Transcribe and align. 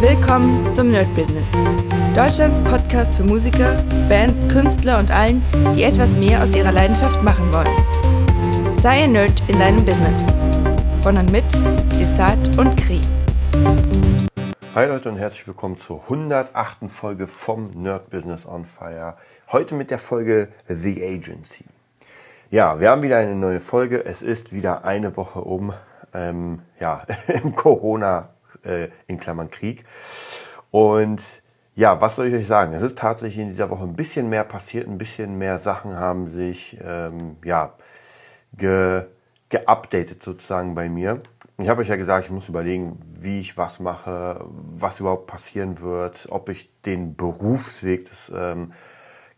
Willkommen 0.00 0.72
zum 0.76 0.92
Nerd 0.92 1.12
Business. 1.16 1.50
Deutschlands 2.14 2.62
Podcast 2.62 3.16
für 3.16 3.24
Musiker, 3.24 3.82
Bands, 4.08 4.46
Künstler 4.46 5.00
und 5.00 5.10
allen, 5.10 5.42
die 5.74 5.82
etwas 5.82 6.12
mehr 6.12 6.40
aus 6.40 6.54
ihrer 6.54 6.70
Leidenschaft 6.70 7.20
machen 7.24 7.52
wollen. 7.52 8.78
Sei 8.78 9.02
ein 9.02 9.10
Nerd 9.10 9.42
in 9.48 9.58
deinem 9.58 9.84
Business. 9.84 10.22
Von 11.02 11.16
und 11.16 11.32
mit 11.32 11.44
Desart 11.98 12.56
und 12.58 12.76
Kri. 12.76 13.00
Hi 14.76 14.86
Leute 14.86 15.08
und 15.08 15.16
herzlich 15.16 15.48
willkommen 15.48 15.78
zur 15.78 16.00
108. 16.04 16.88
Folge 16.88 17.26
vom 17.26 17.72
Nerd 17.82 18.08
Business 18.08 18.46
on 18.46 18.64
Fire. 18.64 19.16
Heute 19.50 19.74
mit 19.74 19.90
der 19.90 19.98
Folge 19.98 20.46
The 20.68 21.02
Agency. 21.02 21.64
Ja, 22.50 22.78
wir 22.78 22.90
haben 22.90 23.02
wieder 23.02 23.16
eine 23.16 23.34
neue 23.34 23.60
Folge. 23.60 24.04
Es 24.04 24.22
ist 24.22 24.52
wieder 24.52 24.84
eine 24.84 25.16
Woche 25.16 25.40
um. 25.40 25.72
Ähm, 26.14 26.60
ja, 26.78 27.02
im 27.42 27.56
Corona 27.56 28.28
äh, 28.68 28.88
in 29.06 29.18
Klammern 29.18 29.50
Krieg. 29.50 29.84
Und 30.70 31.22
ja, 31.74 32.00
was 32.00 32.16
soll 32.16 32.26
ich 32.26 32.34
euch 32.34 32.46
sagen? 32.46 32.72
Es 32.72 32.82
ist 32.82 32.98
tatsächlich 32.98 33.40
in 33.40 33.50
dieser 33.50 33.70
Woche 33.70 33.84
ein 33.84 33.94
bisschen 33.94 34.28
mehr 34.28 34.44
passiert, 34.44 34.88
ein 34.88 34.98
bisschen 34.98 35.38
mehr 35.38 35.58
Sachen 35.58 35.94
haben 35.94 36.28
sich 36.28 36.76
ähm, 36.82 37.36
ja, 37.44 37.74
ge, 38.56 39.04
geupdatet 39.48 40.22
sozusagen 40.22 40.74
bei 40.74 40.88
mir. 40.88 41.22
Ich 41.56 41.68
habe 41.68 41.82
euch 41.82 41.88
ja 41.88 41.96
gesagt, 41.96 42.26
ich 42.26 42.30
muss 42.30 42.48
überlegen, 42.48 42.98
wie 43.20 43.40
ich 43.40 43.56
was 43.56 43.80
mache, 43.80 44.44
was 44.48 45.00
überhaupt 45.00 45.26
passieren 45.26 45.80
wird, 45.80 46.26
ob 46.30 46.48
ich 46.48 46.70
den 46.82 47.16
Berufsweg 47.16 48.08
des 48.08 48.32
ähm, 48.34 48.72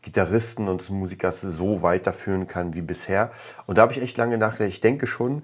Gitarristen 0.02 0.69
und 0.69 0.80
des 0.80 0.91
Musikers 0.91 1.43
so 1.43 1.83
weiterführen 1.83 2.47
kann 2.47 2.74
wie 2.74 2.80
bisher. 2.80 3.30
Und 3.66 3.77
da 3.77 3.83
habe 3.83 3.93
ich 3.93 4.01
echt 4.01 4.16
lange 4.16 4.38
nachgedacht. 4.38 4.71
Ich 4.71 4.80
denke 4.80 5.07
schon, 5.07 5.43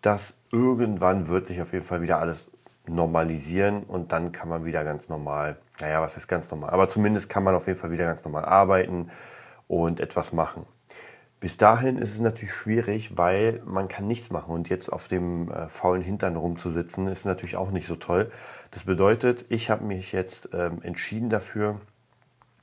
dass 0.00 0.38
irgendwann 0.50 1.28
wird 1.28 1.46
sich 1.46 1.60
auf 1.60 1.72
jeden 1.72 1.84
Fall 1.84 2.02
wieder 2.02 2.18
alles 2.18 2.50
normalisieren 2.88 3.84
und 3.84 4.12
dann 4.12 4.32
kann 4.32 4.48
man 4.48 4.64
wieder 4.64 4.84
ganz 4.84 5.08
normal, 5.08 5.58
naja, 5.80 6.00
was 6.00 6.16
heißt 6.16 6.28
ganz 6.28 6.50
normal, 6.50 6.70
aber 6.70 6.88
zumindest 6.88 7.28
kann 7.28 7.44
man 7.44 7.54
auf 7.54 7.66
jeden 7.66 7.78
Fall 7.78 7.90
wieder 7.90 8.06
ganz 8.06 8.24
normal 8.24 8.44
arbeiten 8.44 9.10
und 9.66 10.00
etwas 10.00 10.32
machen. 10.32 10.66
Bis 11.40 11.56
dahin 11.56 11.98
ist 11.98 12.14
es 12.14 12.20
natürlich 12.20 12.52
schwierig, 12.52 13.16
weil 13.16 13.62
man 13.64 13.86
kann 13.86 14.08
nichts 14.08 14.30
machen 14.30 14.52
und 14.52 14.68
jetzt 14.68 14.92
auf 14.92 15.06
dem 15.06 15.52
äh, 15.52 15.68
faulen 15.68 16.02
Hintern 16.02 16.34
rumzusitzen 16.34 17.06
ist 17.06 17.26
natürlich 17.26 17.56
auch 17.56 17.70
nicht 17.70 17.86
so 17.86 17.94
toll. 17.94 18.32
Das 18.72 18.82
bedeutet, 18.84 19.44
ich 19.48 19.70
habe 19.70 19.84
mich 19.84 20.10
jetzt 20.10 20.48
ähm, 20.52 20.82
entschieden 20.82 21.30
dafür, 21.30 21.80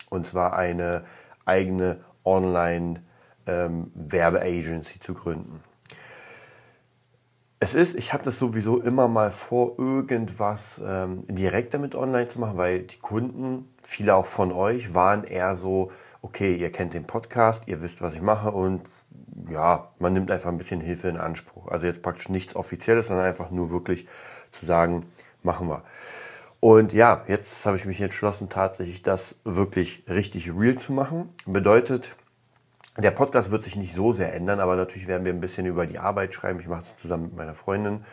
und 0.09 0.25
zwar 0.25 0.57
eine 0.57 1.05
eigene 1.45 2.01
Online-Werbeagency 2.25 4.95
ähm, 4.95 5.01
zu 5.01 5.13
gründen. 5.13 5.61
Es 7.65 7.73
ist, 7.73 7.95
ich 7.95 8.13
hatte 8.13 8.29
es 8.29 8.37
sowieso 8.37 8.79
immer 8.79 9.07
mal 9.07 9.31
vor, 9.31 9.79
irgendwas 9.79 10.79
ähm, 10.85 11.23
direkt 11.27 11.73
damit 11.73 11.95
online 11.95 12.27
zu 12.27 12.39
machen, 12.39 12.57
weil 12.57 12.83
die 12.83 12.99
Kunden, 12.99 13.73
viele 13.81 14.13
auch 14.13 14.27
von 14.27 14.51
euch, 14.51 14.93
waren 14.93 15.23
eher 15.23 15.55
so, 15.55 15.91
okay, 16.21 16.55
ihr 16.55 16.71
kennt 16.71 16.93
den 16.93 17.05
Podcast, 17.05 17.63
ihr 17.65 17.81
wisst, 17.81 18.03
was 18.03 18.13
ich 18.13 18.21
mache 18.21 18.51
und 18.51 18.83
ja, 19.49 19.89
man 19.97 20.13
nimmt 20.13 20.29
einfach 20.29 20.51
ein 20.51 20.59
bisschen 20.59 20.79
Hilfe 20.79 21.07
in 21.07 21.17
Anspruch. 21.17 21.69
Also 21.69 21.87
jetzt 21.87 22.03
praktisch 22.03 22.29
nichts 22.29 22.55
Offizielles, 22.55 23.07
sondern 23.07 23.25
einfach 23.25 23.49
nur 23.49 23.71
wirklich 23.71 24.07
zu 24.51 24.63
sagen, 24.63 25.07
machen 25.41 25.67
wir. 25.67 25.81
Und 26.59 26.93
ja, 26.93 27.23
jetzt 27.27 27.65
habe 27.65 27.77
ich 27.77 27.85
mich 27.85 27.99
entschlossen, 27.99 28.47
tatsächlich 28.47 29.01
das 29.01 29.39
wirklich 29.43 30.03
richtig 30.07 30.51
real 30.55 30.75
zu 30.75 30.93
machen. 30.93 31.33
Bedeutet, 31.47 32.15
der 32.97 33.11
Podcast 33.11 33.51
wird 33.51 33.61
sich 33.61 33.75
nicht 33.75 33.93
so 33.93 34.13
sehr 34.13 34.33
ändern, 34.33 34.59
aber 34.59 34.75
natürlich 34.75 35.07
werden 35.07 35.25
wir 35.25 35.33
ein 35.33 35.41
bisschen 35.41 35.65
über 35.65 35.85
die 35.85 35.99
Arbeit 35.99 36.33
schreiben. 36.33 36.59
Ich 36.59 36.67
mache 36.67 36.83
es 36.83 36.95
zusammen 36.95 37.23
mit 37.23 37.35
meiner 37.35 37.53
Freundin. 37.53 38.05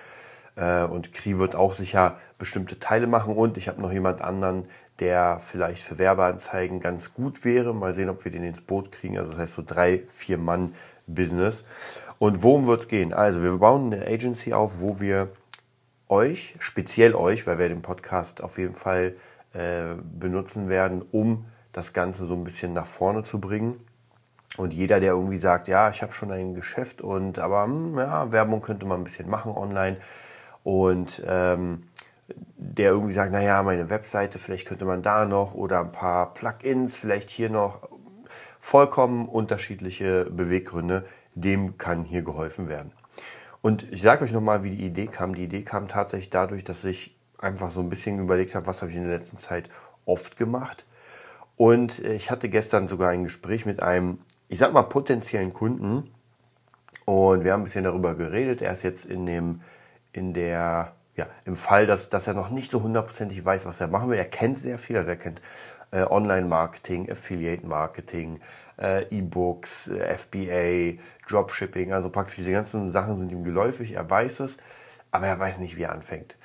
Äh, 0.56 0.83
und 0.83 1.12
Kri 1.12 1.39
wird 1.39 1.55
auch 1.55 1.74
sicher 1.74 2.19
bestimmte 2.39 2.78
Teile 2.80 3.06
machen. 3.06 3.36
Und 3.36 3.56
ich 3.56 3.69
habe 3.69 3.80
noch 3.80 3.92
jemand 3.92 4.20
anderen, 4.20 4.66
der 4.98 5.39
vielleicht 5.41 5.83
für 5.83 5.98
Werbeanzeigen 5.98 6.80
ganz 6.80 7.14
gut 7.14 7.44
wäre. 7.44 7.74
Mal 7.74 7.94
sehen, 7.94 8.08
ob 8.08 8.24
wir 8.24 8.33
den 8.33 8.42
ins 8.42 8.61
Boot 8.61 8.91
kriegen. 8.91 9.19
Also 9.19 9.30
das 9.30 9.41
heißt 9.41 9.55
so 9.55 9.62
drei, 9.64 10.02
vier 10.08 10.39
Mann 10.39 10.74
Business. 11.07 11.64
Und 12.18 12.42
worum 12.42 12.67
wird 12.67 12.83
es 12.83 12.89
gehen? 12.89 13.12
Also 13.12 13.42
wir 13.42 13.57
bauen 13.58 13.92
eine 13.92 14.07
Agency 14.07 14.52
auf, 14.52 14.80
wo 14.80 15.01
wir 15.01 15.28
euch, 16.08 16.57
speziell 16.58 17.14
euch, 17.14 17.46
weil 17.46 17.58
wir 17.58 17.68
den 17.68 17.83
Podcast 17.83 18.42
auf 18.42 18.58
jeden 18.58 18.74
Fall 18.74 19.14
äh, 19.55 19.95
benutzen 20.18 20.68
werden, 20.68 21.05
um 21.12 21.46
das 21.73 21.92
Ganze 21.92 22.27
so 22.27 22.34
ein 22.34 22.45
bisschen 22.45 22.73
nach 22.73 22.86
vorne 22.86 23.23
zu 23.23 23.40
bringen 23.40 23.80
und 24.57 24.73
jeder, 24.73 25.01
der 25.01 25.13
irgendwie 25.13 25.39
sagt, 25.39 25.68
ja, 25.68 25.89
ich 25.90 26.02
habe 26.02 26.13
schon 26.13 26.30
ein 26.30 26.55
Geschäft 26.55 27.01
und 27.01 27.39
aber 27.39 27.64
hm, 27.64 27.98
ja, 27.98 28.30
Werbung 28.33 28.61
könnte 28.61 28.86
man 28.86 29.01
ein 29.01 29.05
bisschen 29.05 29.29
machen 29.30 29.52
online 29.52 29.96
und 30.63 31.23
ähm, 31.27 31.85
der 32.57 32.90
irgendwie 32.90 33.13
sagt, 33.13 33.33
naja, 33.33 33.63
meine 33.63 33.90
Webseite, 33.90 34.39
vielleicht 34.39 34.67
könnte 34.67 34.85
man 34.85 35.02
da 35.02 35.24
noch 35.24 35.55
oder 35.55 35.80
ein 35.80 35.92
paar 35.92 36.35
Plugins, 36.35 36.96
vielleicht 36.96 37.30
hier 37.30 37.51
noch 37.51 37.89
vollkommen 38.61 39.29
unterschiedliche 39.29 40.27
Beweggründe, 40.30 41.05
dem 41.34 41.79
kann 41.79 42.05
hier 42.05 42.23
geholfen 42.23 42.69
werden. 42.69 42.92
Und 43.61 43.90
ich 43.92 44.02
sage 44.02 44.24
euch 44.24 44.33
nochmal, 44.33 44.64
wie 44.64 44.70
die 44.70 44.86
Idee 44.86 45.07
kam. 45.07 45.34
Die 45.34 45.45
Idee 45.45 45.63
kam 45.63 45.89
tatsächlich 45.89 46.30
dadurch, 46.30 46.64
dass 46.64 46.84
ich 46.84 47.17
einfach 47.39 47.70
so 47.70 47.80
ein 47.80 47.89
bisschen 47.89 48.19
überlegt 48.19 48.55
habe, 48.55 48.67
was 48.67 48.83
habe 48.83 48.90
ich 48.90 48.96
in 48.96 49.05
der 49.05 49.17
letzten 49.17 49.39
Zeit 49.39 49.70
oft 50.05 50.36
gemacht. 50.36 50.84
Und 51.57 52.01
ich 52.01 52.30
hatte 52.30 52.48
gestern 52.48 52.89
sogar 52.89 53.11
ein 53.11 53.24
Gespräch 53.24 53.67
mit 53.67 53.83
einem 53.83 54.19
ich 54.52 54.58
sag 54.58 54.74
mal, 54.74 54.83
potenziellen 54.83 55.55
Kunden. 55.55 56.11
Und 57.07 57.42
wir 57.42 57.55
haben 57.55 57.63
ein 57.63 57.64
bisschen 57.64 57.85
darüber 57.85 58.14
geredet. 58.14 58.61
Er 58.61 58.74
ist 58.74 58.83
jetzt 58.83 59.07
in 59.07 59.24
dem, 59.24 59.63
in 60.13 60.35
der, 60.35 60.92
ja, 61.17 61.27
im 61.46 61.57
Fall, 61.57 61.86
dass, 61.86 62.11
dass 62.11 62.27
er 62.27 62.35
noch 62.35 62.51
nicht 62.51 62.70
so 62.70 62.83
hundertprozentig 62.83 63.42
weiß, 63.42 63.64
was 63.64 63.80
er 63.80 63.89
machen 63.89 64.11
will. 64.11 64.18
Er 64.18 64.27
kennt 64.27 64.58
sehr 64.58 64.79
viel, 64.79 64.98
also 64.98 65.08
er 65.08 65.17
kennt 65.17 65.40
äh, 65.90 66.02
Online-Marketing, 66.02 67.11
Affiliate-Marketing, 67.11 68.40
äh, 68.79 69.05
E-Books, 69.05 69.89
äh, 69.89 70.18
FBA, 70.18 71.02
Dropshipping, 71.30 71.95
also 71.95 72.11
praktisch 72.11 72.36
diese 72.36 72.52
ganzen 72.52 72.92
Sachen 72.92 73.17
sind 73.17 73.33
ihm 73.33 73.45
geläufig. 73.45 73.92
Er 73.92 74.11
weiß 74.11 74.40
es, 74.40 74.58
aber 75.11 75.29
er 75.29 75.39
weiß 75.39 75.61
nicht, 75.61 75.79
wie 75.79 75.84
er 75.84 75.92
anfängt. 75.92 76.36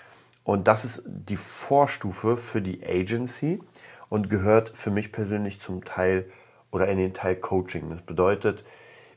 Und 0.45 0.69
das 0.69 0.85
ist 0.85 1.03
die 1.05 1.35
Vorstufe 1.35 2.37
für 2.37 2.61
die 2.61 2.81
Agency 2.87 3.61
und 4.07 4.29
gehört 4.29 4.69
für 4.77 4.91
mich 4.91 5.11
persönlich 5.11 5.59
zum 5.59 5.83
Teil 5.83 6.31
oder 6.77 6.87
in 6.87 6.99
den 6.99 7.13
Teil 7.13 7.35
Coaching. 7.35 7.89
Das 7.89 8.03
bedeutet 8.03 8.63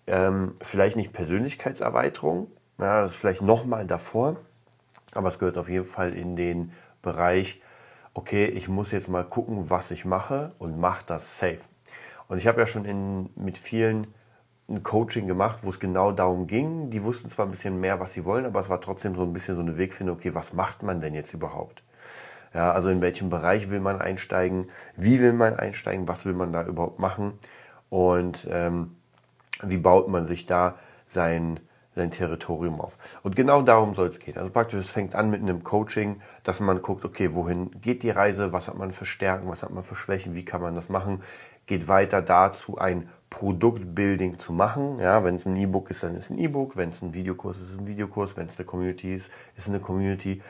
ähm, 0.06 0.54
vielleicht 0.62 0.96
nicht 0.96 1.12
Persönlichkeitserweiterung, 1.12 2.50
ja, 2.78 3.02
das 3.02 3.12
ist 3.12 3.18
vielleicht 3.18 3.42
nochmal 3.42 3.86
davor, 3.86 4.36
aber 5.12 5.28
es 5.28 5.38
gehört 5.38 5.58
auf 5.58 5.68
jeden 5.68 5.84
Fall 5.84 6.14
in 6.14 6.36
den 6.36 6.72
Bereich, 7.02 7.60
okay, 8.14 8.46
ich 8.46 8.68
muss 8.68 8.92
jetzt 8.92 9.08
mal 9.08 9.24
gucken, 9.24 9.68
was 9.68 9.90
ich 9.90 10.06
mache 10.06 10.52
und 10.58 10.80
mache 10.80 11.04
das 11.06 11.38
safe. 11.38 11.60
Und 12.28 12.38
ich 12.38 12.46
habe 12.46 12.60
ja 12.60 12.66
schon 12.66 12.86
in, 12.86 13.28
mit 13.36 13.58
vielen 13.58 14.06
ein 14.70 14.82
Coaching 14.82 15.26
gemacht, 15.26 15.58
wo 15.62 15.70
es 15.70 15.80
genau 15.80 16.12
darum 16.12 16.46
ging. 16.46 16.90
Die 16.90 17.02
wussten 17.02 17.28
zwar 17.28 17.46
ein 17.46 17.50
bisschen 17.50 17.78
mehr, 17.78 18.00
was 18.00 18.14
sie 18.14 18.24
wollen, 18.24 18.46
aber 18.46 18.60
es 18.60 18.70
war 18.70 18.80
trotzdem 18.80 19.14
so 19.14 19.22
ein 19.22 19.32
bisschen 19.34 19.56
so 19.56 19.62
eine 19.62 19.76
Wegfindung, 19.76 20.16
okay, 20.16 20.34
was 20.34 20.54
macht 20.54 20.82
man 20.82 21.00
denn 21.02 21.12
jetzt 21.12 21.34
überhaupt? 21.34 21.82
Ja, 22.52 22.72
also 22.72 22.90
in 22.90 23.00
welchem 23.00 23.30
Bereich 23.30 23.70
will 23.70 23.80
man 23.80 24.00
einsteigen? 24.00 24.66
Wie 24.96 25.20
will 25.20 25.32
man 25.32 25.56
einsteigen? 25.56 26.08
Was 26.08 26.26
will 26.26 26.32
man 26.32 26.52
da 26.52 26.64
überhaupt 26.64 26.98
machen? 26.98 27.34
Und 27.90 28.46
ähm, 28.50 28.96
wie 29.62 29.76
baut 29.76 30.08
man 30.08 30.24
sich 30.24 30.46
da 30.46 30.76
sein, 31.06 31.60
sein 31.94 32.10
Territorium 32.10 32.80
auf? 32.80 32.98
Und 33.22 33.36
genau 33.36 33.62
darum 33.62 33.94
soll 33.94 34.08
es 34.08 34.18
gehen. 34.18 34.36
Also 34.36 34.50
praktisch, 34.50 34.80
es 34.80 34.90
fängt 34.90 35.14
an 35.14 35.30
mit 35.30 35.42
einem 35.42 35.62
Coaching, 35.62 36.20
dass 36.42 36.60
man 36.60 36.82
guckt, 36.82 37.04
okay, 37.04 37.34
wohin 37.34 37.70
geht 37.80 38.02
die 38.02 38.10
Reise? 38.10 38.52
Was 38.52 38.68
hat 38.68 38.76
man 38.76 38.92
für 38.92 39.04
Stärken? 39.04 39.48
Was 39.48 39.62
hat 39.62 39.70
man 39.70 39.84
für 39.84 39.96
Schwächen? 39.96 40.34
Wie 40.34 40.44
kann 40.44 40.60
man 40.60 40.74
das 40.74 40.88
machen? 40.88 41.22
Geht 41.66 41.86
weiter 41.86 42.20
dazu, 42.20 42.78
ein 42.78 43.08
Produktbuilding 43.28 44.40
zu 44.40 44.52
machen. 44.52 44.98
Ja, 44.98 45.22
wenn 45.22 45.36
es 45.36 45.46
ein 45.46 45.54
E-Book 45.54 45.90
ist, 45.90 46.02
dann 46.02 46.16
ist 46.16 46.30
ein 46.30 46.38
E-Book. 46.38 46.76
Wenn 46.76 46.90
es 46.90 47.00
ein 47.00 47.14
Videokurs 47.14 47.58
ist, 47.58 47.70
ist 47.70 47.80
ein 47.80 47.86
Videokurs. 47.86 48.36
Wenn 48.36 48.46
es 48.46 48.58
eine 48.58 48.66
Community 48.66 49.14
ist, 49.14 49.30
ist 49.56 49.68
eine 49.68 49.78
Community. 49.78 50.42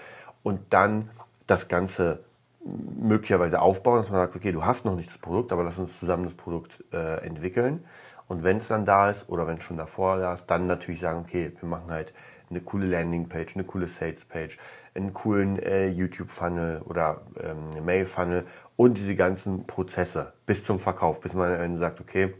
Und 0.42 0.60
dann 0.72 1.10
das 1.50 1.68
Ganze 1.68 2.20
möglicherweise 2.64 3.60
aufbauen, 3.60 3.98
dass 3.98 4.10
man 4.10 4.20
sagt, 4.20 4.36
okay, 4.36 4.52
du 4.52 4.64
hast 4.64 4.84
noch 4.84 4.94
nicht 4.94 5.10
das 5.10 5.18
Produkt, 5.18 5.52
aber 5.52 5.64
lass 5.64 5.78
uns 5.78 5.98
zusammen 5.98 6.24
das 6.24 6.34
Produkt 6.34 6.84
äh, 6.92 7.24
entwickeln. 7.24 7.84
Und 8.28 8.44
wenn 8.44 8.58
es 8.58 8.68
dann 8.68 8.84
da 8.84 9.10
ist 9.10 9.28
oder 9.28 9.46
wenn 9.46 9.56
es 9.56 9.64
schon 9.64 9.76
davor 9.76 10.18
da 10.18 10.34
ist, 10.34 10.46
dann 10.46 10.66
natürlich 10.66 11.00
sagen, 11.00 11.24
okay, 11.26 11.52
wir 11.58 11.68
machen 11.68 11.90
halt 11.90 12.12
eine 12.48 12.60
coole 12.60 12.86
Landingpage, 12.86 13.56
eine 13.56 13.64
coole 13.64 13.88
Salespage, 13.88 14.58
einen 14.94 15.14
coolen 15.14 15.58
äh, 15.58 15.88
YouTube-Funnel 15.88 16.82
oder 16.82 17.22
ähm, 17.42 17.84
Mail-Funnel 17.84 18.46
und 18.76 18.96
diese 18.98 19.16
ganzen 19.16 19.66
Prozesse 19.66 20.32
bis 20.46 20.64
zum 20.64 20.78
Verkauf, 20.78 21.20
bis 21.20 21.34
man 21.34 21.50
dann 21.50 21.76
sagt, 21.76 22.00
okay, 22.00 22.34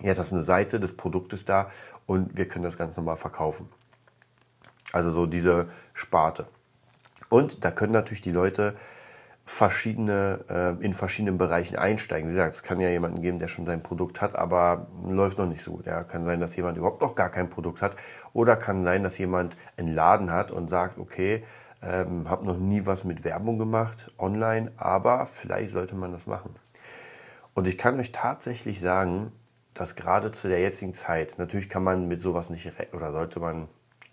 jetzt 0.00 0.18
hast 0.18 0.30
du 0.30 0.36
eine 0.36 0.44
Seite, 0.44 0.80
das 0.80 0.92
Produkt 0.92 1.32
ist 1.32 1.48
da 1.48 1.70
und 2.06 2.36
wir 2.36 2.46
können 2.46 2.64
das 2.64 2.78
ganz 2.78 2.96
normal 2.96 3.16
verkaufen. 3.16 3.68
Also 4.92 5.10
so 5.10 5.26
diese 5.26 5.68
Sparte. 5.92 6.46
Und 7.30 7.64
da 7.64 7.70
können 7.70 7.94
natürlich 7.94 8.20
die 8.20 8.32
Leute 8.32 8.74
verschiedene, 9.46 10.44
äh, 10.50 10.84
in 10.84 10.92
verschiedenen 10.92 11.38
Bereichen 11.38 11.76
einsteigen. 11.76 12.28
Wie 12.28 12.34
gesagt, 12.34 12.52
es 12.52 12.62
kann 12.62 12.78
ja 12.80 12.90
jemanden 12.90 13.22
geben, 13.22 13.38
der 13.38 13.48
schon 13.48 13.64
sein 13.64 13.82
Produkt 13.82 14.20
hat, 14.20 14.36
aber 14.36 14.88
läuft 15.08 15.38
noch 15.38 15.46
nicht 15.46 15.62
so 15.62 15.72
gut. 15.72 15.86
Ja, 15.86 16.04
kann 16.04 16.24
sein, 16.24 16.40
dass 16.40 16.54
jemand 16.56 16.76
überhaupt 16.76 17.00
noch 17.00 17.14
gar 17.14 17.30
kein 17.30 17.48
Produkt 17.48 17.80
hat. 17.80 17.96
Oder 18.34 18.56
kann 18.56 18.84
sein, 18.84 19.02
dass 19.02 19.16
jemand 19.16 19.56
einen 19.78 19.94
Laden 19.94 20.30
hat 20.30 20.50
und 20.50 20.68
sagt, 20.68 20.98
okay, 20.98 21.42
Ähm, 21.82 22.28
habe 22.28 22.44
noch 22.44 22.58
nie 22.58 22.84
was 22.84 23.04
mit 23.04 23.24
Werbung 23.24 23.58
gemacht 23.58 24.12
online, 24.18 24.70
aber 24.76 25.24
vielleicht 25.24 25.70
sollte 25.72 25.94
man 25.94 26.12
das 26.12 26.26
machen. 26.26 26.54
Und 27.54 27.66
ich 27.66 27.78
kann 27.78 27.98
euch 27.98 28.12
tatsächlich 28.12 28.80
sagen, 28.80 29.32
dass 29.72 29.94
gerade 29.94 30.30
zu 30.30 30.48
der 30.48 30.60
jetzigen 30.60 30.92
Zeit, 30.92 31.36
natürlich 31.38 31.70
kann 31.70 31.82
man 31.82 32.06
mit 32.06 32.20
sowas 32.20 32.50
nicht 32.50 32.70
oder 32.92 33.12
sollte 33.12 33.40
man 33.40 33.66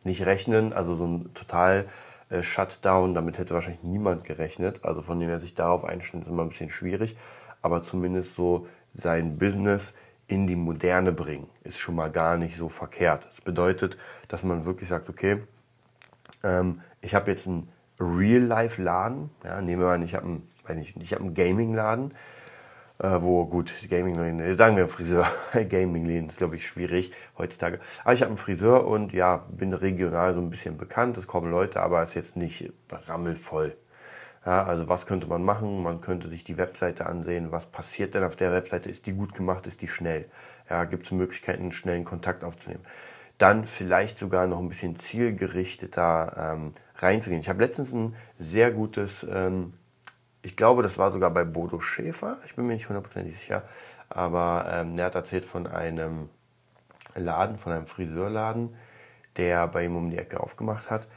nicht 0.06 0.26
rechnen, 0.26 0.72
also 0.72 0.96
so 0.96 1.08
ein 1.08 1.34
total 1.34 1.88
äh, 2.30 2.44
Shutdown, 2.44 3.14
damit 3.14 3.38
hätte 3.38 3.54
wahrscheinlich 3.54 3.84
niemand 3.84 4.26
gerechnet. 4.26 4.84
Also 4.84 5.02
von 5.02 5.20
dem 5.20 5.30
er 5.30 5.40
sich 5.40 5.56
darauf 5.56 5.86
einstellt, 5.86 6.24
ist 6.24 6.30
immer 6.30 6.44
ein 6.44 6.50
bisschen 6.50 6.70
schwierig, 6.70 7.18
aber 7.62 7.82
zumindest 7.82 8.36
so 8.36 8.68
sein 8.94 9.38
Business 9.38 9.94
in 10.28 10.46
die 10.46 10.56
Moderne 10.56 11.12
bringen, 11.14 11.48
ist 11.64 11.80
schon 11.80 11.96
mal 11.96 12.12
gar 12.12 12.38
nicht 12.38 12.58
so 12.58 12.68
verkehrt. 12.68 13.26
Das 13.26 13.42
bedeutet, 13.42 13.98
dass 14.28 14.44
man 14.44 14.66
wirklich 14.66 14.90
sagt, 14.90 15.10
okay, 15.10 15.40
ähm, 16.44 16.82
ich 17.02 17.16
habe 17.16 17.32
jetzt 17.32 17.48
einen 17.48 17.70
Real-Life-Laden, 18.00 19.30
ja, 19.44 19.62
nehmen 19.62 19.82
wir 19.82 19.90
an, 19.90 20.02
ich 20.02 20.16
habe 20.16 20.26
einen, 20.26 20.50
ich 21.02 21.18
einen 21.18 21.34
Gaming-Laden, 21.34 22.12
äh, 23.00 23.22
wo 23.22 23.46
gut, 23.46 23.72
Gaming, 23.90 24.54
sagen 24.54 24.78
wir 24.78 24.88
Friseur, 24.88 25.28
Gaming-Läden 25.54 26.28
ist 26.28 26.38
glaube 26.38 26.56
ich 26.56 26.68
schwierig 26.68 27.12
heutzutage. 27.38 27.80
Aber 28.04 28.14
ich 28.14 28.22
habe 28.22 28.30
einen 28.30 28.38
Friseur 28.38 28.88
und 28.88 29.14
ja, 29.14 29.46
bin 29.50 29.74
regional 29.74 30.34
so 30.34 30.42
ein 30.42 30.50
bisschen 30.50 30.78
bekannt, 30.78 31.18
es 31.18 31.28
kommen 31.28 31.52
Leute, 31.52 31.82
aber 31.82 32.02
es 32.02 32.10
ist 32.10 32.16
jetzt 32.16 32.38
nicht 32.38 32.72
rammelvoll. 32.90 33.76
Ja, 34.46 34.64
also 34.64 34.88
was 34.88 35.06
könnte 35.06 35.28
man 35.28 35.44
machen? 35.44 35.84
Man 35.84 36.00
könnte 36.00 36.30
sich 36.30 36.46
die 36.46 36.58
Webseite 36.58 37.06
ansehen. 37.06 37.52
Was 37.52 37.66
passiert 37.66 38.16
denn 38.16 38.24
auf 38.24 38.38
der 38.38 38.54
Webseite? 38.54 38.90
Ist 38.90 39.06
die 39.06 39.12
gut 39.12 39.34
gemacht? 39.34 39.68
Ist 39.68 39.82
die 39.82 39.90
schnell? 39.90 40.26
Ja, 40.70 40.86
gibt 40.86 41.06
es 41.06 41.12
Möglichkeiten, 41.12 41.74
schnellen 41.74 42.06
Kontakt 42.06 42.46
aufzunehmen? 42.46 42.86
Dann 43.38 43.66
vielleicht 43.66 44.18
sogar 44.18 44.48
noch 44.48 44.60
ein 44.60 44.70
bisschen 44.70 44.96
zielgerichteter 44.96 46.54
ähm, 46.56 46.74
reinzugehen. 46.96 47.42
Ich 47.42 47.50
habe 47.50 47.62
letztens 47.62 47.92
ein 47.92 48.16
sehr 48.40 48.72
gutes 48.72 49.28
ähm, 49.30 49.74
ich 50.48 50.56
glaube, 50.56 50.82
das 50.82 50.98
war 50.98 51.12
sogar 51.12 51.30
bei 51.32 51.44
Bodo 51.44 51.82
Schäfer, 51.82 52.38
ich 52.46 52.56
bin 52.56 52.66
mir 52.68 52.74
nicht 52.74 52.88
hundertprozentig 52.88 53.38
sicher, 53.38 53.64
aber 54.08 54.66
ähm, 54.72 54.98
er 54.98 55.08
hat 55.08 55.16
erzählt 55.16 55.44
von 55.44 55.68
einem 55.68 56.30
Laden, 57.16 57.58
von 57.58 57.74
einem 57.74 57.86
Friseurladen, 57.86 58.74
der 59.36 59.68
bei 59.68 59.84
ihm 59.84 59.98
um 59.98 60.10
die 60.10 60.18
Ecke 60.18 60.40
aufgemacht 60.40 60.90
hat 60.90 61.10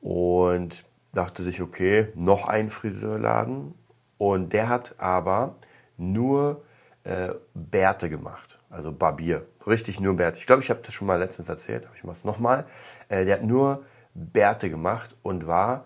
und 0.00 0.86
dachte 1.12 1.42
sich, 1.42 1.60
okay, 1.60 2.08
noch 2.14 2.48
ein 2.48 2.70
Friseurladen. 2.70 3.74
Und 4.16 4.54
der 4.54 4.70
hat 4.70 4.94
aber 4.96 5.56
nur 5.98 6.64
äh, 7.04 7.34
Bärte 7.52 8.08
gemacht, 8.08 8.58
also 8.70 8.92
Barbier, 8.92 9.46
richtig 9.66 10.00
nur 10.00 10.16
Bärte. 10.16 10.38
Ich 10.38 10.46
glaube, 10.46 10.62
ich 10.62 10.70
habe 10.70 10.80
das 10.82 10.94
schon 10.94 11.06
mal 11.06 11.18
letztens 11.18 11.50
erzählt, 11.50 11.84
aber 11.84 11.96
ich 11.96 12.04
mache 12.04 12.16
es 12.16 12.24
nochmal. 12.24 12.64
Äh, 13.10 13.26
der 13.26 13.34
hat 13.34 13.44
nur 13.44 13.84
Bärte 14.14 14.70
gemacht 14.70 15.14
und 15.22 15.46
war 15.46 15.84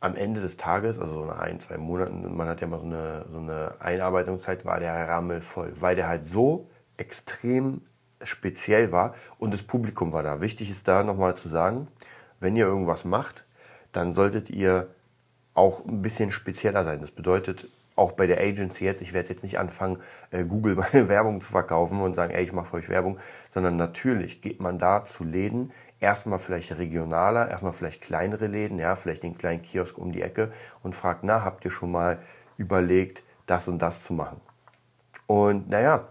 am 0.00 0.14
Ende 0.16 0.40
des 0.40 0.56
Tages, 0.56 0.98
also 0.98 1.14
so 1.14 1.24
nach 1.24 1.38
ein, 1.38 1.60
zwei 1.60 1.78
Monaten, 1.78 2.36
man 2.36 2.48
hat 2.48 2.60
ja 2.60 2.66
mal 2.66 2.80
so 2.80 2.86
eine, 2.86 3.24
so 3.30 3.38
eine 3.38 3.74
Einarbeitungszeit, 3.80 4.64
war 4.64 4.78
der 4.78 5.08
rammelvoll, 5.08 5.74
weil 5.80 5.96
der 5.96 6.08
halt 6.08 6.28
so 6.28 6.68
extrem 6.96 7.82
speziell 8.22 8.92
war 8.92 9.14
und 9.38 9.52
das 9.52 9.62
Publikum 9.62 10.12
war 10.12 10.22
da. 10.22 10.40
Wichtig 10.40 10.70
ist 10.70 10.88
da 10.88 11.02
nochmal 11.02 11.36
zu 11.36 11.48
sagen, 11.48 11.88
wenn 12.40 12.56
ihr 12.56 12.66
irgendwas 12.66 13.04
macht, 13.04 13.44
dann 13.92 14.12
solltet 14.12 14.50
ihr 14.50 14.88
auch 15.54 15.84
ein 15.86 16.02
bisschen 16.02 16.32
spezieller 16.32 16.84
sein. 16.84 17.00
Das 17.00 17.10
bedeutet, 17.10 17.68
auch 17.96 18.12
bei 18.12 18.26
der 18.26 18.40
Agency 18.40 18.84
jetzt, 18.84 19.00
ich 19.00 19.14
werde 19.14 19.30
jetzt 19.30 19.42
nicht 19.42 19.58
anfangen, 19.58 19.98
äh, 20.30 20.44
Google 20.44 20.74
meine 20.92 21.08
Werbung 21.08 21.40
zu 21.40 21.50
verkaufen 21.50 22.00
und 22.00 22.14
sagen, 22.14 22.32
ey, 22.32 22.44
ich 22.44 22.52
mache 22.52 22.66
für 22.66 22.76
euch 22.76 22.88
Werbung, 22.88 23.18
sondern 23.50 23.76
natürlich 23.76 24.42
geht 24.42 24.60
man 24.60 24.78
da 24.78 25.04
zu 25.04 25.24
Läden, 25.24 25.72
erstmal 26.00 26.38
vielleicht 26.38 26.78
regionaler, 26.78 27.48
erstmal 27.48 27.72
vielleicht 27.72 28.02
kleinere 28.02 28.46
Läden, 28.46 28.78
ja, 28.78 28.96
vielleicht 28.96 29.22
den 29.22 29.38
kleinen 29.38 29.62
Kiosk 29.62 29.98
um 29.98 30.12
die 30.12 30.22
Ecke 30.22 30.52
und 30.82 30.94
fragt, 30.94 31.24
na, 31.24 31.44
habt 31.44 31.64
ihr 31.64 31.70
schon 31.70 31.92
mal 31.92 32.18
überlegt, 32.56 33.22
das 33.46 33.68
und 33.68 33.80
das 33.80 34.04
zu 34.04 34.12
machen? 34.12 34.40
Und 35.26 35.68
naja, 35.68 36.08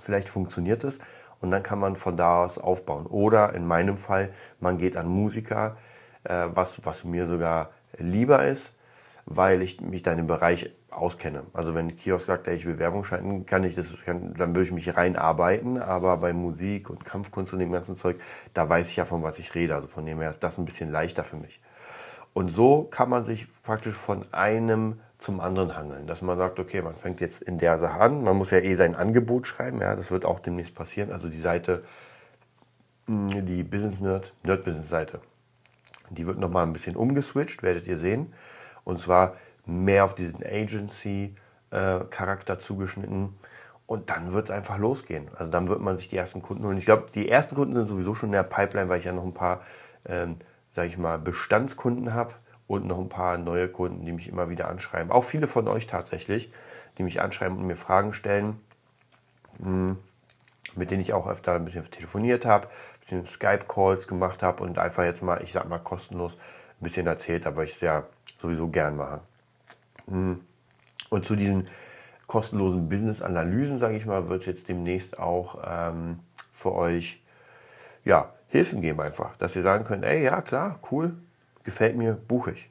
vielleicht 0.00 0.28
funktioniert 0.28 0.84
es 0.84 1.00
und 1.40 1.50
dann 1.50 1.62
kann 1.62 1.78
man 1.78 1.96
von 1.96 2.16
da 2.16 2.44
aus 2.44 2.58
aufbauen. 2.58 3.06
Oder 3.06 3.54
in 3.54 3.66
meinem 3.66 3.96
Fall, 3.96 4.32
man 4.60 4.78
geht 4.78 4.96
an 4.96 5.06
Musiker, 5.06 5.76
äh, 6.24 6.46
was, 6.54 6.84
was 6.84 7.04
mir 7.04 7.26
sogar 7.26 7.70
lieber 7.98 8.46
ist, 8.46 8.74
weil 9.26 9.62
ich 9.62 9.80
mich 9.80 10.02
da 10.02 10.12
in 10.12 10.18
dem 10.18 10.26
Bereich 10.26 10.70
auskenne. 10.96 11.44
Also 11.52 11.74
wenn 11.74 11.96
Kiosk 11.96 12.26
sagt, 12.26 12.48
ey, 12.48 12.56
ich 12.56 12.66
will 12.66 12.78
Werbung 12.78 13.04
schalten, 13.04 13.46
kann 13.46 13.64
ich 13.64 13.74
das, 13.74 13.94
kann, 14.04 14.34
dann 14.34 14.54
würde 14.54 14.66
ich 14.66 14.72
mich 14.72 14.96
reinarbeiten. 14.96 15.80
Aber 15.80 16.16
bei 16.18 16.32
Musik 16.32 16.90
und 16.90 17.04
Kampfkunst 17.04 17.52
und 17.52 17.58
dem 17.58 17.72
ganzen 17.72 17.96
Zeug, 17.96 18.20
da 18.52 18.68
weiß 18.68 18.90
ich 18.90 18.96
ja 18.96 19.04
von 19.04 19.22
was 19.22 19.38
ich 19.38 19.54
rede. 19.54 19.74
Also 19.74 19.88
von 19.88 20.06
dem 20.06 20.20
her 20.20 20.30
ist 20.30 20.42
das 20.42 20.58
ein 20.58 20.64
bisschen 20.64 20.90
leichter 20.90 21.24
für 21.24 21.36
mich. 21.36 21.60
Und 22.32 22.48
so 22.48 22.84
kann 22.84 23.08
man 23.08 23.24
sich 23.24 23.46
praktisch 23.62 23.94
von 23.94 24.24
einem 24.32 25.00
zum 25.18 25.40
anderen 25.40 25.76
hangeln, 25.76 26.06
dass 26.06 26.20
man 26.20 26.36
sagt, 26.36 26.58
okay, 26.58 26.82
man 26.82 26.96
fängt 26.96 27.20
jetzt 27.20 27.40
in 27.40 27.58
der 27.58 27.78
Sache 27.78 28.00
an. 28.00 28.24
Man 28.24 28.36
muss 28.36 28.50
ja 28.50 28.58
eh 28.58 28.74
sein 28.74 28.94
Angebot 28.94 29.46
schreiben, 29.46 29.80
ja, 29.80 29.96
das 29.96 30.10
wird 30.10 30.24
auch 30.24 30.40
demnächst 30.40 30.74
passieren. 30.74 31.12
Also 31.12 31.28
die 31.28 31.40
Seite, 31.40 31.84
hm, 33.06 33.46
die 33.46 33.62
Business 33.62 34.00
Nerd, 34.00 34.34
Nerd 34.42 34.64
Business 34.64 34.88
Seite, 34.88 35.20
die 36.10 36.26
wird 36.26 36.38
nochmal 36.38 36.66
ein 36.66 36.72
bisschen 36.72 36.96
umgeswitcht, 36.96 37.62
werdet 37.62 37.86
ihr 37.86 37.96
sehen. 37.96 38.34
Und 38.84 38.98
zwar 38.98 39.36
mehr 39.66 40.04
auf 40.04 40.14
diesen 40.14 40.44
Agency-Charakter 40.44 42.58
zugeschnitten. 42.58 43.34
Und 43.86 44.10
dann 44.10 44.32
wird 44.32 44.46
es 44.46 44.50
einfach 44.50 44.78
losgehen. 44.78 45.28
Also 45.36 45.52
dann 45.52 45.68
wird 45.68 45.80
man 45.80 45.96
sich 45.96 46.08
die 46.08 46.16
ersten 46.16 46.40
Kunden 46.40 46.64
holen. 46.64 46.78
Ich 46.78 46.86
glaube, 46.86 47.08
die 47.14 47.28
ersten 47.28 47.54
Kunden 47.54 47.74
sind 47.74 47.86
sowieso 47.86 48.14
schon 48.14 48.30
in 48.30 48.34
der 48.34 48.44
Pipeline, 48.44 48.88
weil 48.88 48.98
ich 48.98 49.04
ja 49.04 49.12
noch 49.12 49.24
ein 49.24 49.34
paar, 49.34 49.60
ähm, 50.06 50.36
sage 50.70 50.88
ich 50.88 50.96
mal, 50.96 51.18
Bestandskunden 51.18 52.14
habe 52.14 52.32
und 52.66 52.86
noch 52.86 52.98
ein 52.98 53.10
paar 53.10 53.36
neue 53.36 53.68
Kunden, 53.68 54.06
die 54.06 54.12
mich 54.12 54.28
immer 54.28 54.48
wieder 54.48 54.68
anschreiben. 54.68 55.12
Auch 55.12 55.24
viele 55.24 55.46
von 55.46 55.68
euch 55.68 55.86
tatsächlich, 55.86 56.50
die 56.96 57.02
mich 57.02 57.20
anschreiben 57.20 57.58
und 57.58 57.66
mir 57.66 57.76
Fragen 57.76 58.14
stellen, 58.14 58.58
hm, 59.62 59.98
mit 60.74 60.90
denen 60.90 61.02
ich 61.02 61.12
auch 61.12 61.28
öfter 61.28 61.54
ein 61.54 61.64
bisschen 61.64 61.90
telefoniert 61.90 62.46
habe, 62.46 62.68
ein 62.68 63.00
bisschen 63.00 63.26
Skype-Calls 63.26 64.08
gemacht 64.08 64.42
habe 64.42 64.62
und 64.62 64.78
einfach 64.78 65.04
jetzt 65.04 65.22
mal, 65.22 65.42
ich 65.42 65.52
sag 65.52 65.68
mal, 65.68 65.78
kostenlos 65.78 66.38
ein 66.80 66.84
bisschen 66.84 67.06
erzählt 67.06 67.44
habe, 67.44 67.58
weil 67.58 67.66
ich 67.66 67.74
es 67.74 67.80
ja 67.80 68.04
sowieso 68.38 68.68
gern 68.68 68.96
mache. 68.96 69.20
Und 70.06 71.24
zu 71.24 71.36
diesen 71.36 71.68
kostenlosen 72.26 72.88
Business-Analysen, 72.88 73.78
sage 73.78 73.96
ich 73.96 74.06
mal, 74.06 74.28
wird 74.28 74.40
es 74.40 74.46
jetzt 74.46 74.68
demnächst 74.68 75.18
auch 75.18 75.62
ähm, 75.66 76.20
für 76.52 76.74
euch 76.74 77.22
ja, 78.04 78.30
Hilfen 78.48 78.80
geben 78.80 79.00
einfach, 79.00 79.36
dass 79.36 79.56
ihr 79.56 79.62
sagen 79.62 79.84
könnt, 79.84 80.04
ey, 80.04 80.22
ja 80.22 80.40
klar, 80.40 80.78
cool, 80.90 81.14
gefällt 81.64 81.96
mir, 81.96 82.14
buche 82.14 82.52
ich. 82.52 82.68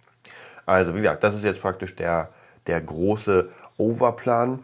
Also 0.66 0.94
wie 0.94 1.00
gesagt, 1.00 1.24
das 1.24 1.36
ist 1.36 1.44
jetzt 1.44 1.62
praktisch 1.62 1.96
der, 1.96 2.30
der 2.68 2.80
große 2.80 3.50
Overplan. 3.78 4.60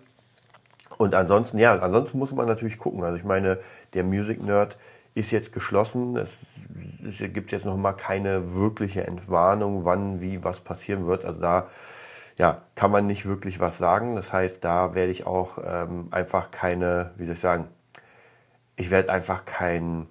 Und 0.97 1.13
ansonsten, 1.15 1.57
ja, 1.57 1.77
ansonsten 1.79 2.19
muss 2.19 2.31
man 2.31 2.45
natürlich 2.45 2.77
gucken. 2.77 3.03
Also 3.03 3.17
ich 3.17 3.23
meine, 3.23 3.59
der 3.93 4.03
Music 4.03 4.41
Nerd 4.41 4.77
ist 5.15 5.31
jetzt 5.31 5.51
geschlossen. 5.51 6.15
Es, 6.15 6.69
es 7.05 7.19
gibt 7.33 7.51
jetzt 7.51 7.65
noch 7.65 7.77
mal 7.77 7.93
keine 7.93 8.53
wirkliche 8.53 9.05
Entwarnung, 9.05 9.85
wann, 9.85 10.21
wie, 10.21 10.43
was 10.43 10.61
passieren 10.61 11.07
wird. 11.07 11.25
Also 11.25 11.41
da 11.41 11.67
ja, 12.39 12.61
kann 12.73 12.89
man 12.89 13.05
nicht 13.05 13.25
wirklich 13.25 13.59
was 13.59 13.77
sagen. 13.77 14.15
Das 14.15 14.31
heißt, 14.31 14.63
da 14.63 14.95
werde 14.95 15.11
ich 15.11 15.27
auch 15.27 15.59
ähm, 15.63 16.07
einfach 16.11 16.51
keine, 16.51 17.11
wie 17.17 17.25
soll 17.25 17.33
ich 17.33 17.41
sagen, 17.41 17.67
ich 18.77 18.89
werde 18.89 19.11
einfach 19.11 19.43
kein, 19.43 20.07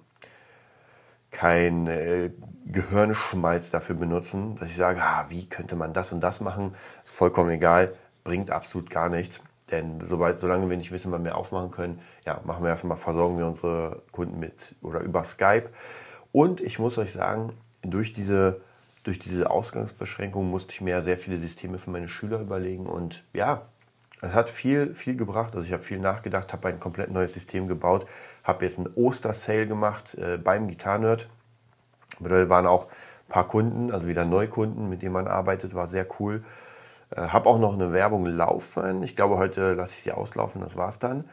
kein 1.31 1.87
äh, 1.87 2.29
Gehirnschmalz 2.67 3.71
dafür 3.71 3.95
benutzen, 3.95 4.57
dass 4.59 4.69
ich 4.69 4.77
sage, 4.77 5.01
ah, 5.01 5.25
wie 5.29 5.49
könnte 5.49 5.75
man 5.75 5.91
das 5.91 6.13
und 6.13 6.21
das 6.21 6.39
machen, 6.39 6.75
ist 7.03 7.15
vollkommen 7.15 7.49
egal, 7.49 7.95
bringt 8.23 8.51
absolut 8.51 8.91
gar 8.91 9.09
nichts. 9.09 9.41
Denn 9.71 9.99
sobald, 9.99 10.37
solange 10.37 10.69
wir 10.69 10.77
nicht 10.77 10.91
wissen, 10.91 11.11
wann 11.11 11.23
wir 11.23 11.35
aufmachen 11.35 11.71
können, 11.71 11.99
ja, 12.25 12.41
machen 12.43 12.63
wir 12.63 12.69
erstmal, 12.69 12.97
versorgen 12.97 13.39
wir 13.39 13.47
unsere 13.47 14.03
Kunden 14.11 14.39
mit 14.39 14.75
oder 14.83 14.99
über 14.99 15.23
Skype. 15.23 15.69
Und 16.31 16.61
ich 16.61 16.77
muss 16.77 16.99
euch 16.99 17.11
sagen, 17.11 17.53
durch 17.81 18.13
diese 18.13 18.61
durch 19.09 19.17
diese 19.17 19.49
Ausgangsbeschränkung 19.49 20.51
musste 20.51 20.71
ich 20.71 20.81
mir 20.81 21.01
sehr 21.01 21.17
viele 21.17 21.37
Systeme 21.37 21.79
für 21.79 21.89
meine 21.89 22.07
Schüler 22.07 22.39
überlegen 22.39 22.85
und 22.85 23.23
ja, 23.33 23.63
es 24.21 24.33
hat 24.33 24.51
viel, 24.51 24.93
viel 24.93 25.17
gebracht. 25.17 25.55
Also 25.55 25.65
ich 25.65 25.73
habe 25.73 25.81
viel 25.81 25.97
nachgedacht, 25.97 26.53
habe 26.53 26.67
ein 26.67 26.79
komplett 26.79 27.09
neues 27.09 27.33
System 27.33 27.67
gebaut, 27.67 28.05
habe 28.43 28.65
jetzt 28.65 28.77
einen 28.77 28.93
Oster-Sale 28.95 29.65
gemacht 29.65 30.13
äh, 30.13 30.37
beim 30.37 30.67
Gitarrenerd. 30.67 31.27
Da 32.19 32.49
waren 32.49 32.67
auch 32.67 32.85
ein 32.85 33.29
paar 33.29 33.47
Kunden, 33.47 33.91
also 33.91 34.07
wieder 34.07 34.25
Neukunden, 34.25 34.89
mit 34.89 35.01
denen 35.01 35.13
man 35.13 35.27
arbeitet, 35.27 35.73
war 35.73 35.87
sehr 35.87 36.05
cool. 36.19 36.43
Äh, 37.09 37.29
habe 37.29 37.49
auch 37.49 37.57
noch 37.57 37.73
eine 37.73 37.91
Werbung 37.91 38.27
laufen. 38.27 39.01
Ich 39.01 39.15
glaube, 39.15 39.37
heute 39.37 39.73
lasse 39.73 39.95
ich 39.97 40.03
sie 40.03 40.11
auslaufen, 40.11 40.61
das 40.61 40.75
war's 40.75 40.99
dann. 40.99 41.27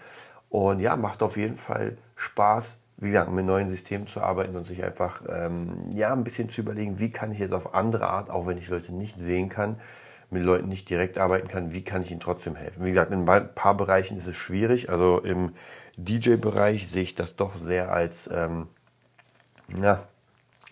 Und 0.49 0.81
ja, 0.81 0.97
macht 0.97 1.23
auf 1.23 1.37
jeden 1.37 1.57
Fall 1.57 1.99
Spaß, 2.15 2.79
wie 2.99 3.09
gesagt, 3.09 3.31
mit 3.31 3.45
neuen 3.45 3.69
Systemen 3.69 4.07
zu 4.07 4.23
arbeiten 4.23 4.57
und 4.57 4.67
sich 4.67 4.83
einfach 4.83 5.23
ähm, 5.29 5.91
ja, 5.93 6.13
ein 6.13 6.25
bisschen 6.25 6.49
zu 6.49 6.63
überlegen, 6.63 6.99
wie 6.99 7.11
kann 7.11 7.31
ich 7.31 7.39
jetzt 7.39 7.53
auf 7.53 7.75
andere 7.75 8.09
Art, 8.09 8.31
auch 8.31 8.47
wenn 8.47 8.57
ich 8.57 8.69
Leute 8.69 8.93
nicht 8.93 9.19
sehen 9.19 9.49
kann, 9.49 9.79
mit 10.31 10.43
Leuten 10.43 10.69
nicht 10.69 10.89
direkt 10.89 11.19
arbeiten 11.19 11.49
kann, 11.49 11.73
wie 11.73 11.83
kann 11.83 12.03
ich 12.03 12.11
ihnen 12.11 12.21
trotzdem 12.21 12.57
helfen. 12.57 12.85
Wie 12.85 12.89
gesagt, 12.89 13.13
in 13.13 13.29
ein 13.29 13.55
paar 13.55 13.77
Bereichen 13.77 14.17
ist 14.17 14.27
es 14.27 14.37
schwierig. 14.37 14.89
Also 14.91 15.19
im 15.19 15.53
DJ-Bereich 15.99 16.89
sehe 16.89 17.03
ich 17.03 17.15
das 17.15 17.37
doch 17.37 17.57
sehr 17.57 17.93
als, 17.93 18.29
ähm, 18.33 18.69
ja, 19.81 20.03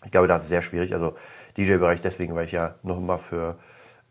ich 0.04 0.10
glaube, 0.10 0.26
das 0.26 0.42
ist 0.42 0.48
sehr 0.48 0.62
schwierig. 0.62 0.94
Also 0.94 1.14
DJ-Bereich 1.56 2.00
deswegen, 2.00 2.34
weil 2.34 2.46
ich 2.46 2.52
ja 2.52 2.74
noch 2.82 2.98
immer 2.98 3.18
für 3.18 3.58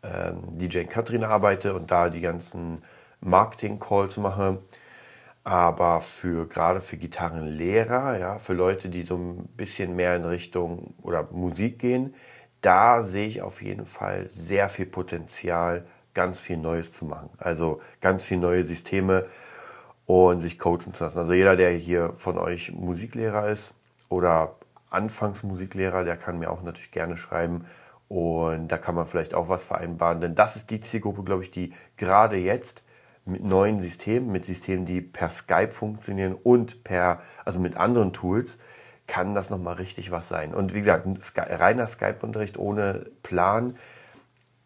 ähm, 0.02 0.58
DJ 0.58 0.84
Katrin 0.84 1.24
arbeite 1.24 1.74
und 1.74 1.90
da 1.90 2.10
die 2.10 2.20
ganzen 2.20 2.82
Marketing-Calls 3.20 4.18
mache. 4.18 4.58
Aber 5.44 6.00
für 6.00 6.48
gerade 6.48 6.80
für 6.80 6.96
Gitarrenlehrer, 6.96 8.18
ja, 8.18 8.38
für 8.38 8.54
Leute, 8.54 8.88
die 8.88 9.02
so 9.02 9.16
ein 9.16 9.46
bisschen 9.56 9.94
mehr 9.94 10.16
in 10.16 10.24
Richtung 10.24 10.94
oder 11.02 11.28
Musik 11.32 11.78
gehen, 11.78 12.14
da 12.62 13.02
sehe 13.02 13.26
ich 13.26 13.42
auf 13.42 13.60
jeden 13.60 13.84
Fall 13.84 14.28
sehr 14.30 14.70
viel 14.70 14.86
Potenzial, 14.86 15.84
ganz 16.14 16.40
viel 16.40 16.56
Neues 16.56 16.92
zu 16.92 17.04
machen. 17.04 17.28
Also 17.38 17.82
ganz 18.00 18.24
viel 18.24 18.38
neue 18.38 18.64
Systeme 18.64 19.26
und 20.06 20.40
sich 20.40 20.58
coachen 20.58 20.94
zu 20.94 21.04
lassen. 21.04 21.18
Also 21.18 21.34
jeder, 21.34 21.56
der 21.56 21.72
hier 21.72 22.14
von 22.14 22.38
euch 22.38 22.72
Musiklehrer 22.72 23.48
ist 23.50 23.74
oder 24.08 24.56
Anfangsmusiklehrer, 24.88 26.04
der 26.04 26.16
kann 26.16 26.38
mir 26.38 26.50
auch 26.50 26.62
natürlich 26.62 26.90
gerne 26.90 27.18
schreiben. 27.18 27.66
Und 28.08 28.68
da 28.68 28.78
kann 28.78 28.94
man 28.94 29.06
vielleicht 29.06 29.34
auch 29.34 29.48
was 29.48 29.64
vereinbaren. 29.64 30.20
Denn 30.20 30.34
das 30.34 30.56
ist 30.56 30.70
die 30.70 30.80
Zielgruppe, 30.80 31.22
glaube 31.24 31.42
ich, 31.42 31.50
die 31.50 31.74
gerade 31.96 32.36
jetzt 32.36 32.82
mit 33.24 33.42
neuen 33.42 33.80
Systemen, 33.80 34.30
mit 34.30 34.44
Systemen, 34.44 34.86
die 34.86 35.00
per 35.00 35.30
Skype 35.30 35.72
funktionieren 35.72 36.34
und 36.34 36.84
per, 36.84 37.22
also 37.44 37.58
mit 37.58 37.76
anderen 37.76 38.12
Tools, 38.12 38.58
kann 39.06 39.34
das 39.34 39.50
nochmal 39.50 39.74
richtig 39.74 40.10
was 40.10 40.28
sein. 40.28 40.54
Und 40.54 40.74
wie 40.74 40.78
gesagt, 40.78 41.06
reiner 41.36 41.86
Skype-Unterricht 41.86 42.58
ohne 42.58 43.06
Plan 43.22 43.76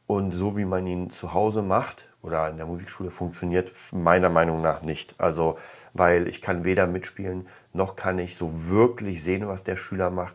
und 0.07 0.33
so 0.33 0.57
wie 0.57 0.65
man 0.65 0.87
ihn 0.87 1.11
zu 1.11 1.35
Hause 1.35 1.63
macht 1.63 2.09
oder 2.23 2.49
in 2.49 2.57
der 2.57 2.67
Musikschule 2.67 3.11
funktioniert 3.11 3.71
meiner 3.93 4.29
Meinung 4.29 4.63
nach 4.63 4.83
nicht. 4.83 5.15
Also, 5.19 5.59
weil 5.93 6.29
ich 6.29 6.43
kann 6.43 6.65
weder 6.65 6.87
mitspielen, 6.87 7.49
noch 7.73 7.97
kann 7.97 8.19
ich 8.19 8.37
so 8.37 8.69
wirklich 8.69 9.23
sehen, 9.23 9.49
was 9.49 9.65
der 9.65 9.77
Schüler 9.77 10.11
macht. 10.11 10.35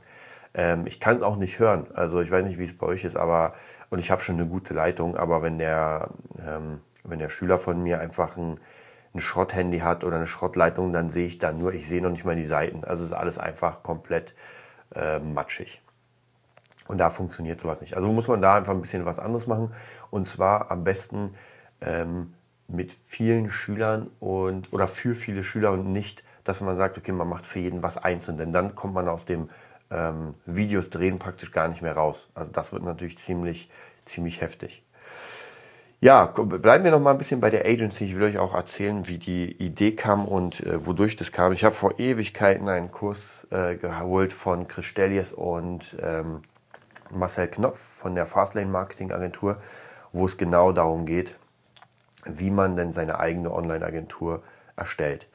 Ähm, 0.53 0.85
ich 0.85 0.99
kann 0.99 1.15
es 1.15 1.21
auch 1.21 1.37
nicht 1.37 1.59
hören. 1.59 1.87
Also 1.93 2.21
ich 2.21 2.31
weiß 2.31 2.45
nicht, 2.45 2.59
wie 2.59 2.63
es 2.63 2.77
bei 2.77 2.87
euch 2.87 3.03
ist, 3.03 3.15
aber 3.15 3.53
und 3.89 3.99
ich 3.99 4.11
habe 4.11 4.21
schon 4.21 4.35
eine 4.35 4.47
gute 4.47 4.73
Leitung, 4.73 5.15
aber 5.15 5.41
wenn 5.41 5.59
der 5.59 6.09
ähm, 6.39 6.81
wenn 7.03 7.19
der 7.19 7.29
Schüler 7.29 7.59
von 7.59 7.81
mir 7.81 7.99
einfach 7.99 8.37
ein, 8.37 8.59
ein 9.13 9.19
Schrotthandy 9.19 9.79
hat 9.79 10.03
oder 10.03 10.15
eine 10.15 10.27
Schrottleitung, 10.27 10.93
dann 10.93 11.09
sehe 11.09 11.25
ich 11.25 11.37
da 11.37 11.51
nur, 11.51 11.73
ich 11.73 11.87
sehe 11.87 12.01
noch 12.01 12.09
nicht 12.09 12.25
mal 12.25 12.35
die 12.35 12.45
Seiten. 12.45 12.83
Also 12.83 13.03
ist 13.03 13.13
alles 13.13 13.37
einfach 13.37 13.83
komplett 13.83 14.35
äh, 14.95 15.19
matschig. 15.19 15.81
Und 16.87 16.97
da 16.97 17.09
funktioniert 17.09 17.59
sowas 17.59 17.81
nicht. 17.81 17.95
Also 17.95 18.11
muss 18.11 18.27
man 18.27 18.41
da 18.41 18.55
einfach 18.55 18.73
ein 18.73 18.81
bisschen 18.81 19.05
was 19.05 19.19
anderes 19.19 19.47
machen. 19.47 19.71
Und 20.09 20.27
zwar 20.27 20.71
am 20.71 20.83
besten 20.83 21.35
ähm, 21.81 22.33
mit 22.67 22.91
vielen 22.91 23.49
Schülern 23.49 24.09
und 24.19 24.71
oder 24.73 24.87
für 24.87 25.15
viele 25.15 25.43
Schüler 25.43 25.71
und 25.71 25.91
nicht, 25.91 26.23
dass 26.43 26.61
man 26.61 26.75
sagt, 26.75 26.97
okay, 26.97 27.11
man 27.11 27.29
macht 27.29 27.45
für 27.45 27.59
jeden 27.59 27.83
was 27.83 27.97
einzeln. 27.97 28.37
Denn 28.37 28.51
dann 28.51 28.75
kommt 28.75 28.93
man 28.93 29.07
aus 29.07 29.25
dem 29.25 29.49
ähm, 29.91 30.33
Videos 30.45 30.89
drehen 30.89 31.19
praktisch 31.19 31.51
gar 31.51 31.67
nicht 31.67 31.81
mehr 31.81 31.95
raus. 31.95 32.31
Also 32.35 32.51
das 32.51 32.73
wird 32.73 32.83
natürlich 32.83 33.17
ziemlich, 33.17 33.69
ziemlich 34.05 34.41
heftig. 34.41 34.82
Ja, 36.03 36.25
bleiben 36.25 36.83
wir 36.83 36.91
noch 36.91 36.99
mal 36.99 37.11
ein 37.11 37.17
bisschen 37.17 37.39
bei 37.39 37.49
der 37.49 37.65
Agency. 37.65 38.03
Ich 38.03 38.15
will 38.17 38.23
euch 38.23 38.37
auch 38.37 38.53
erzählen, 38.53 39.07
wie 39.07 39.17
die 39.17 39.53
Idee 39.53 39.93
kam 39.93 40.27
und 40.27 40.59
äh, 40.59 40.85
wodurch 40.85 41.15
das 41.15 41.31
kam. 41.31 41.53
Ich 41.53 41.63
habe 41.63 41.73
vor 41.73 41.97
Ewigkeiten 41.97 42.67
einen 42.67 42.91
Kurs 42.91 43.47
äh, 43.51 43.77
geholt 43.77 44.33
von 44.33 44.67
Chris 44.67 44.83
Stellies 44.83 45.31
und 45.31 45.95
ähm, 46.01 46.41
Marcel 47.09 47.47
Knopf 47.47 47.79
von 47.79 48.15
der 48.15 48.25
Fastlane 48.25 48.69
Marketing 48.69 49.13
Agentur, 49.13 49.61
wo 50.11 50.25
es 50.25 50.35
genau 50.35 50.73
darum 50.73 51.05
geht, 51.05 51.35
wie 52.25 52.51
man 52.51 52.75
denn 52.75 52.91
seine 52.91 53.21
eigene 53.21 53.53
Online-Agentur 53.53 54.43
erstellt. 54.75 55.29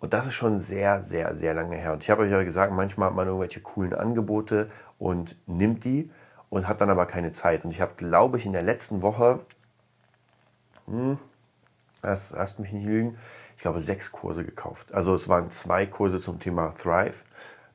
Und 0.00 0.14
das 0.14 0.26
ist 0.26 0.36
schon 0.36 0.56
sehr, 0.56 1.02
sehr, 1.02 1.34
sehr 1.34 1.52
lange 1.52 1.76
her. 1.76 1.92
Und 1.92 2.02
ich 2.02 2.08
habe 2.08 2.22
euch 2.22 2.30
ja 2.30 2.42
gesagt, 2.44 2.72
manchmal 2.72 3.10
hat 3.10 3.14
man 3.14 3.26
irgendwelche 3.26 3.60
coolen 3.60 3.92
Angebote 3.92 4.70
und 4.96 5.36
nimmt 5.46 5.84
die 5.84 6.10
und 6.48 6.66
hat 6.66 6.80
dann 6.80 6.88
aber 6.88 7.04
keine 7.04 7.32
Zeit. 7.32 7.66
Und 7.66 7.72
ich 7.72 7.82
habe, 7.82 7.92
glaube 7.98 8.38
ich, 8.38 8.46
in 8.46 8.54
der 8.54 8.62
letzten 8.62 9.02
Woche 9.02 9.40
hm, 10.88 11.18
das 12.02 12.32
lasst 12.32 12.58
mich 12.58 12.72
nicht 12.72 12.86
lügen, 12.86 13.18
ich 13.56 13.62
glaube 13.62 13.80
sechs 13.80 14.12
Kurse 14.12 14.44
gekauft. 14.44 14.92
Also 14.92 15.14
es 15.14 15.28
waren 15.28 15.50
zwei 15.50 15.86
Kurse 15.86 16.20
zum 16.20 16.40
Thema 16.40 16.70
Thrive. 16.70 17.24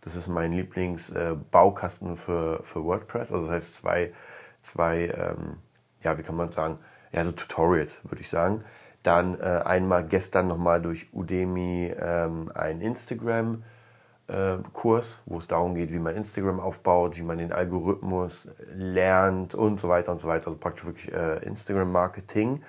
Das 0.01 0.15
ist 0.15 0.27
mein 0.27 0.51
Lieblingsbaukasten 0.51 2.13
äh, 2.13 2.15
für, 2.15 2.63
für 2.63 2.84
WordPress. 2.84 3.32
Also 3.32 3.48
das 3.48 3.55
heißt 3.55 3.75
zwei, 3.75 4.13
zwei 4.62 5.08
ähm, 5.08 5.58
ja, 6.03 6.17
wie 6.17 6.24
kann 6.24 6.36
man 6.36 6.51
sagen, 6.51 6.79
ja, 7.12 7.24
so 7.24 7.32
Tutorials, 7.32 8.01
würde 8.03 8.22
ich 8.22 8.29
sagen. 8.29 8.63
Dann 9.03 9.39
äh, 9.39 9.62
einmal 9.65 10.05
gestern 10.05 10.48
nochmal 10.48 10.82
durch 10.82 11.13
Udemy 11.13 11.93
ähm, 12.00 12.51
ein 12.53 12.82
Instagram 12.82 13.63
äh, 14.27 14.58
Kurs, 14.72 15.20
wo 15.25 15.39
es 15.39 15.48
darum 15.48 15.75
geht, 15.75 15.91
wie 15.91 16.00
man 16.00 16.15
Instagram 16.15 16.60
aufbaut, 16.60 17.17
wie 17.17 17.22
man 17.22 17.38
den 17.38 17.51
Algorithmus 17.51 18.50
lernt 18.74 19.55
und 19.55 19.79
so 19.79 19.89
weiter 19.89 20.12
und 20.12 20.20
so 20.20 20.27
weiter. 20.27 20.48
Also 20.48 20.58
praktisch 20.58 20.86
wirklich 20.86 21.13
äh, 21.13 21.43
Instagram 21.46 21.91
Marketing. 21.91 22.63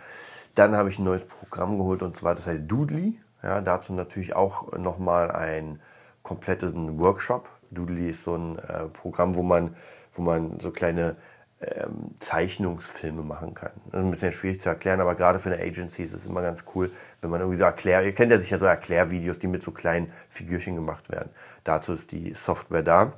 Dann 0.55 0.77
habe 0.77 0.89
ich 0.89 0.99
ein 0.99 1.05
neues 1.05 1.25
Programm 1.25 1.79
geholt 1.79 2.03
und 2.03 2.15
zwar, 2.15 2.35
das 2.35 2.47
heißt 2.47 2.63
Doodly. 2.67 3.19
Ja, 3.43 3.61
dazu 3.61 3.93
natürlich 3.93 4.35
auch 4.35 4.73
nochmal 4.73 5.31
ein 5.31 5.81
kompletten 6.23 6.99
Workshop. 6.99 7.49
Doodly 7.71 8.11
ist 8.11 8.23
so 8.23 8.37
ein 8.37 8.59
äh, 8.59 8.87
Programm, 8.87 9.35
wo 9.35 9.43
man, 9.43 9.77
wo 10.15 10.23
man 10.23 10.59
so 10.61 10.71
kleine 10.71 11.17
ähm, 11.61 12.15
Zeichnungsfilme 12.19 13.23
machen 13.23 13.55
kann. 13.55 13.73
Das 13.91 14.01
ist 14.01 14.07
ein 14.07 14.11
bisschen 14.11 14.33
schwierig 14.33 14.61
zu 14.61 14.69
erklären, 14.69 15.01
aber 15.01 15.15
gerade 15.15 15.39
für 15.39 15.53
eine 15.53 15.63
Agency 15.63 16.03
ist 16.03 16.13
es 16.13 16.27
immer 16.27 16.43
ganz 16.43 16.65
cool, 16.75 16.91
wenn 17.21 17.31
man 17.31 17.41
irgendwie 17.41 17.59
so 17.59 17.65
erklärt, 17.65 18.05
ihr 18.05 18.15
kennt 18.15 18.33
ja 18.33 18.39
sicher 18.39 18.59
so 18.59 18.65
Erklärvideos, 18.65 19.39
die 19.39 19.47
mit 19.47 19.63
so 19.63 19.71
kleinen 19.71 20.11
Figürchen 20.29 20.75
gemacht 20.75 21.11
werden. 21.11 21.31
Dazu 21.65 21.93
ist 21.93 22.13
die 22.13 22.35
Software 22.35 22.83
da. 22.83 23.13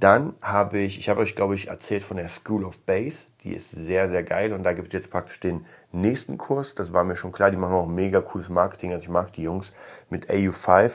Dann 0.00 0.34
habe 0.42 0.78
ich, 0.78 0.98
ich 0.98 1.08
habe 1.08 1.20
euch 1.20 1.36
glaube 1.36 1.54
ich 1.54 1.68
erzählt 1.68 2.02
von 2.02 2.16
der 2.16 2.28
School 2.28 2.64
of 2.64 2.80
Bass, 2.80 3.28
die 3.42 3.54
ist 3.54 3.70
sehr, 3.70 4.08
sehr 4.08 4.24
geil 4.24 4.52
und 4.52 4.64
da 4.64 4.72
gibt 4.72 4.88
es 4.88 4.94
jetzt 4.94 5.10
praktisch 5.10 5.38
den 5.40 5.64
nächsten 5.92 6.36
Kurs, 6.36 6.74
das 6.74 6.92
war 6.92 7.04
mir 7.04 7.16
schon 7.16 7.32
klar, 7.32 7.50
die 7.50 7.56
machen 7.56 7.74
auch 7.74 7.86
mega 7.86 8.20
cooles 8.20 8.48
Marketing, 8.48 8.92
also 8.92 9.04
ich 9.04 9.08
mag 9.08 9.32
die 9.32 9.42
Jungs 9.42 9.72
mit 10.10 10.28
AU5 10.28 10.94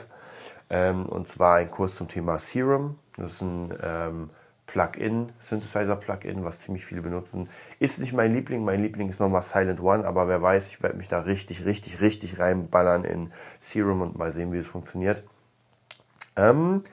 ähm, 0.68 1.06
und 1.06 1.26
zwar 1.26 1.56
ein 1.56 1.70
Kurs 1.70 1.96
zum 1.96 2.08
Thema 2.08 2.38
Serum, 2.38 2.98
das 3.16 3.32
ist 3.32 3.42
ein 3.42 3.74
ähm, 3.82 4.30
Plugin, 4.70 5.32
Synthesizer-Plugin, 5.40 6.44
was 6.44 6.60
ziemlich 6.60 6.86
viele 6.86 7.02
benutzen. 7.02 7.48
Ist 7.80 7.98
nicht 7.98 8.12
mein 8.12 8.32
Liebling, 8.32 8.64
mein 8.64 8.80
Liebling 8.80 9.08
ist 9.08 9.18
nochmal 9.18 9.42
Silent 9.42 9.80
One, 9.80 10.06
aber 10.06 10.28
wer 10.28 10.40
weiß, 10.40 10.68
ich 10.68 10.80
werde 10.82 10.96
mich 10.96 11.08
da 11.08 11.20
richtig, 11.20 11.64
richtig, 11.64 12.00
richtig 12.00 12.38
reinballern 12.38 13.04
in 13.04 13.32
Serum 13.60 14.00
und 14.00 14.16
mal 14.16 14.30
sehen, 14.30 14.52
wie 14.52 14.58
es 14.58 14.68
funktioniert. 14.68 15.24
Ähm, 16.36 16.84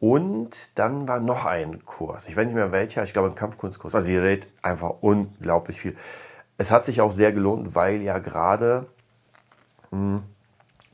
und 0.00 0.78
dann 0.78 1.08
war 1.08 1.20
noch 1.20 1.44
ein 1.44 1.84
Kurs. 1.84 2.28
Ich 2.28 2.36
weiß 2.36 2.46
nicht 2.46 2.54
mehr 2.54 2.72
welcher, 2.72 3.02
ich 3.02 3.12
glaube 3.12 3.28
ein 3.28 3.34
Kampfkunstkurs. 3.34 3.94
Also 3.94 4.10
ihr 4.10 4.20
seht 4.20 4.48
einfach 4.62 4.90
unglaublich 5.00 5.80
viel. 5.80 5.96
Es 6.56 6.70
hat 6.70 6.84
sich 6.84 7.00
auch 7.00 7.12
sehr 7.12 7.32
gelohnt, 7.32 7.74
weil 7.74 8.02
ja 8.02 8.18
gerade 8.18 8.86
hm, 9.90 10.22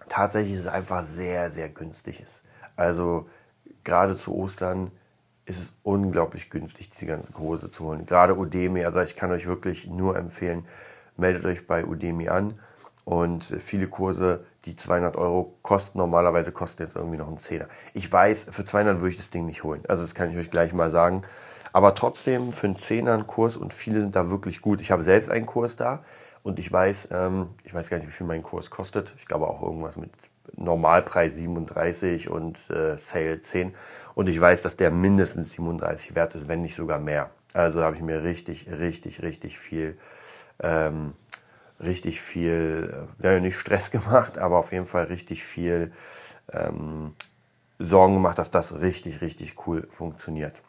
tatsächlich 0.08 0.56
es 0.56 0.66
einfach 0.66 1.02
sehr, 1.02 1.50
sehr 1.50 1.68
günstig 1.68 2.20
ist. 2.20 2.42
Also 2.76 3.28
gerade 3.82 4.16
zu 4.16 4.34
Ostern 4.34 4.90
ist 5.46 5.60
es 5.60 5.72
unglaublich 5.82 6.48
günstig, 6.48 6.90
diese 6.90 7.06
ganzen 7.06 7.34
Kurse 7.34 7.70
zu 7.70 7.84
holen. 7.84 8.06
Gerade 8.06 8.36
Udemy, 8.36 8.84
also 8.84 9.00
ich 9.00 9.16
kann 9.16 9.30
euch 9.30 9.46
wirklich 9.46 9.86
nur 9.86 10.16
empfehlen, 10.16 10.66
meldet 11.16 11.44
euch 11.44 11.66
bei 11.66 11.84
Udemy 11.84 12.28
an. 12.28 12.54
Und 13.04 13.44
viele 13.44 13.88
Kurse, 13.88 14.46
die 14.64 14.76
200 14.76 15.16
Euro 15.16 15.56
kosten, 15.62 15.98
normalerweise 15.98 16.52
kosten 16.52 16.82
jetzt 16.82 16.96
irgendwie 16.96 17.18
noch 17.18 17.28
einen 17.28 17.38
Zehner. 17.38 17.68
Ich 17.92 18.10
weiß, 18.10 18.46
für 18.50 18.64
200 18.64 19.00
würde 19.00 19.10
ich 19.10 19.16
das 19.16 19.30
Ding 19.30 19.46
nicht 19.46 19.64
holen. 19.64 19.82
Also 19.88 20.02
das 20.02 20.14
kann 20.14 20.30
ich 20.30 20.36
euch 20.36 20.50
gleich 20.50 20.72
mal 20.72 20.90
sagen. 20.90 21.22
Aber 21.72 21.94
trotzdem 21.94 22.52
für 22.52 22.68
einen 22.68 22.76
Zehner 22.76 23.14
einen 23.14 23.26
Kurs 23.26 23.56
und 23.56 23.74
viele 23.74 24.00
sind 24.00 24.14
da 24.14 24.30
wirklich 24.30 24.62
gut. 24.62 24.80
Ich 24.80 24.90
habe 24.90 25.02
selbst 25.02 25.28
einen 25.28 25.44
Kurs 25.44 25.76
da 25.76 26.04
und 26.42 26.58
ich 26.58 26.70
weiß, 26.70 27.08
ähm, 27.10 27.48
ich 27.64 27.74
weiß 27.74 27.90
gar 27.90 27.98
nicht, 27.98 28.06
wie 28.06 28.12
viel 28.12 28.26
mein 28.26 28.42
Kurs 28.42 28.70
kostet. 28.70 29.12
Ich 29.18 29.26
glaube 29.26 29.48
auch 29.48 29.60
irgendwas 29.62 29.96
mit 29.96 30.10
Normalpreis 30.56 31.36
37 31.36 32.30
und 32.30 32.58
äh, 32.70 32.96
Sale 32.96 33.40
10. 33.40 33.74
Und 34.14 34.28
ich 34.28 34.40
weiß, 34.40 34.62
dass 34.62 34.76
der 34.76 34.90
mindestens 34.90 35.50
37 35.52 36.14
wert 36.14 36.34
ist, 36.34 36.46
wenn 36.48 36.62
nicht 36.62 36.76
sogar 36.76 36.98
mehr. 36.98 37.30
Also 37.54 37.82
habe 37.82 37.96
ich 37.96 38.02
mir 38.02 38.22
richtig, 38.22 38.68
richtig, 38.70 39.22
richtig 39.22 39.58
viel, 39.58 39.96
ähm, 40.62 41.14
richtig 41.80 42.20
viel, 42.20 43.08
äh, 43.22 43.40
nicht 43.40 43.56
Stress 43.56 43.90
gemacht, 43.90 44.38
aber 44.38 44.58
auf 44.58 44.72
jeden 44.72 44.86
Fall 44.86 45.04
richtig 45.04 45.44
viel 45.44 45.92
ähm, 46.52 47.14
Sorgen 47.78 48.14
gemacht, 48.14 48.38
dass 48.38 48.50
das 48.50 48.80
richtig, 48.80 49.20
richtig 49.20 49.66
cool 49.66 49.86
funktioniert 49.90 50.62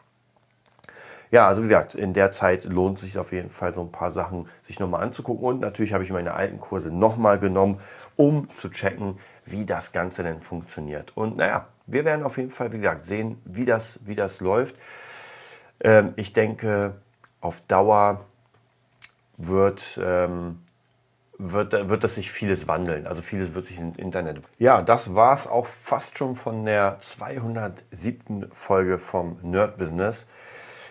ja, 1.30 1.48
also 1.48 1.62
wie 1.62 1.68
gesagt, 1.68 1.94
in 1.94 2.12
der 2.12 2.30
Zeit 2.30 2.64
lohnt 2.64 2.98
sich 2.98 3.18
auf 3.18 3.32
jeden 3.32 3.50
Fall 3.50 3.72
so 3.72 3.80
ein 3.80 3.90
paar 3.90 4.10
Sachen 4.10 4.48
sich 4.62 4.78
nochmal 4.78 5.02
anzugucken. 5.02 5.44
Und 5.44 5.60
natürlich 5.60 5.92
habe 5.92 6.04
ich 6.04 6.10
meine 6.10 6.34
alten 6.34 6.60
Kurse 6.60 6.90
nochmal 6.90 7.38
genommen, 7.38 7.80
um 8.14 8.48
zu 8.54 8.70
checken, 8.70 9.18
wie 9.44 9.64
das 9.64 9.92
Ganze 9.92 10.22
denn 10.22 10.40
funktioniert. 10.40 11.16
Und 11.16 11.36
naja, 11.36 11.66
wir 11.86 12.04
werden 12.04 12.24
auf 12.24 12.36
jeden 12.36 12.50
Fall, 12.50 12.72
wie 12.72 12.78
gesagt, 12.78 13.04
sehen, 13.04 13.40
wie 13.44 13.64
das, 13.64 14.00
wie 14.04 14.14
das 14.14 14.40
läuft. 14.40 14.76
Ähm, 15.80 16.14
ich 16.16 16.32
denke, 16.32 16.94
auf 17.40 17.60
Dauer 17.62 18.24
wird, 19.36 20.00
ähm, 20.02 20.60
wird, 21.38 21.88
wird 21.88 22.04
das 22.04 22.14
sich 22.14 22.30
vieles 22.30 22.68
wandeln. 22.68 23.06
Also 23.06 23.22
vieles 23.22 23.54
wird 23.54 23.66
sich 23.66 23.78
im 23.78 23.92
Internet. 23.96 24.40
Ja, 24.58 24.82
das 24.82 25.14
war 25.14 25.34
es 25.34 25.46
auch 25.46 25.66
fast 25.66 26.18
schon 26.18 26.36
von 26.36 26.64
der 26.64 26.98
207. 27.00 28.48
Folge 28.52 28.98
vom 28.98 29.38
Nerd 29.42 29.78
Business. 29.78 30.26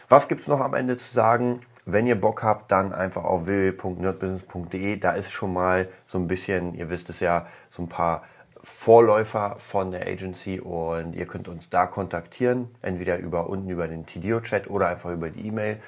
Was 0.10 0.28
gibt 0.28 0.42
es 0.42 0.48
noch 0.48 0.60
am 0.60 0.74
Ende 0.74 0.98
zu 0.98 1.14
sagen? 1.14 1.62
Wenn 1.86 2.08
ihr 2.08 2.20
Bock 2.20 2.44
habt, 2.44 2.72
dann 2.72 2.94
einfach 2.94 3.24
auf 3.24 3.46
www.nerdbusiness.de. 3.46 4.98
Da 4.98 5.12
ist 5.12 5.32
schon 5.32 5.54
mal 5.54 5.88
so 6.06 6.18
ein 6.18 6.28
bisschen, 6.28 6.74
ihr 6.76 6.90
wisst 6.90 7.10
es 7.10 7.20
ja, 7.20 7.48
so 7.70 7.84
ein 7.84 7.90
paar 7.90 8.24
Vorläufer 8.64 9.58
von 9.60 9.92
der 9.92 10.08
Agency 10.08 10.60
und 10.60 11.14
ihr 11.14 11.28
könnt 11.28 11.48
uns 11.48 11.70
da 11.70 11.86
kontaktieren, 11.86 12.74
entweder 12.82 13.20
über 13.20 13.48
unten 13.48 13.70
über 13.70 13.88
den 13.88 14.08
TDO-Chat 14.08 14.68
oder 14.68 14.88
einfach 14.88 15.12
über 15.12 15.30
die 15.30 15.46
E-Mail. 15.48 15.80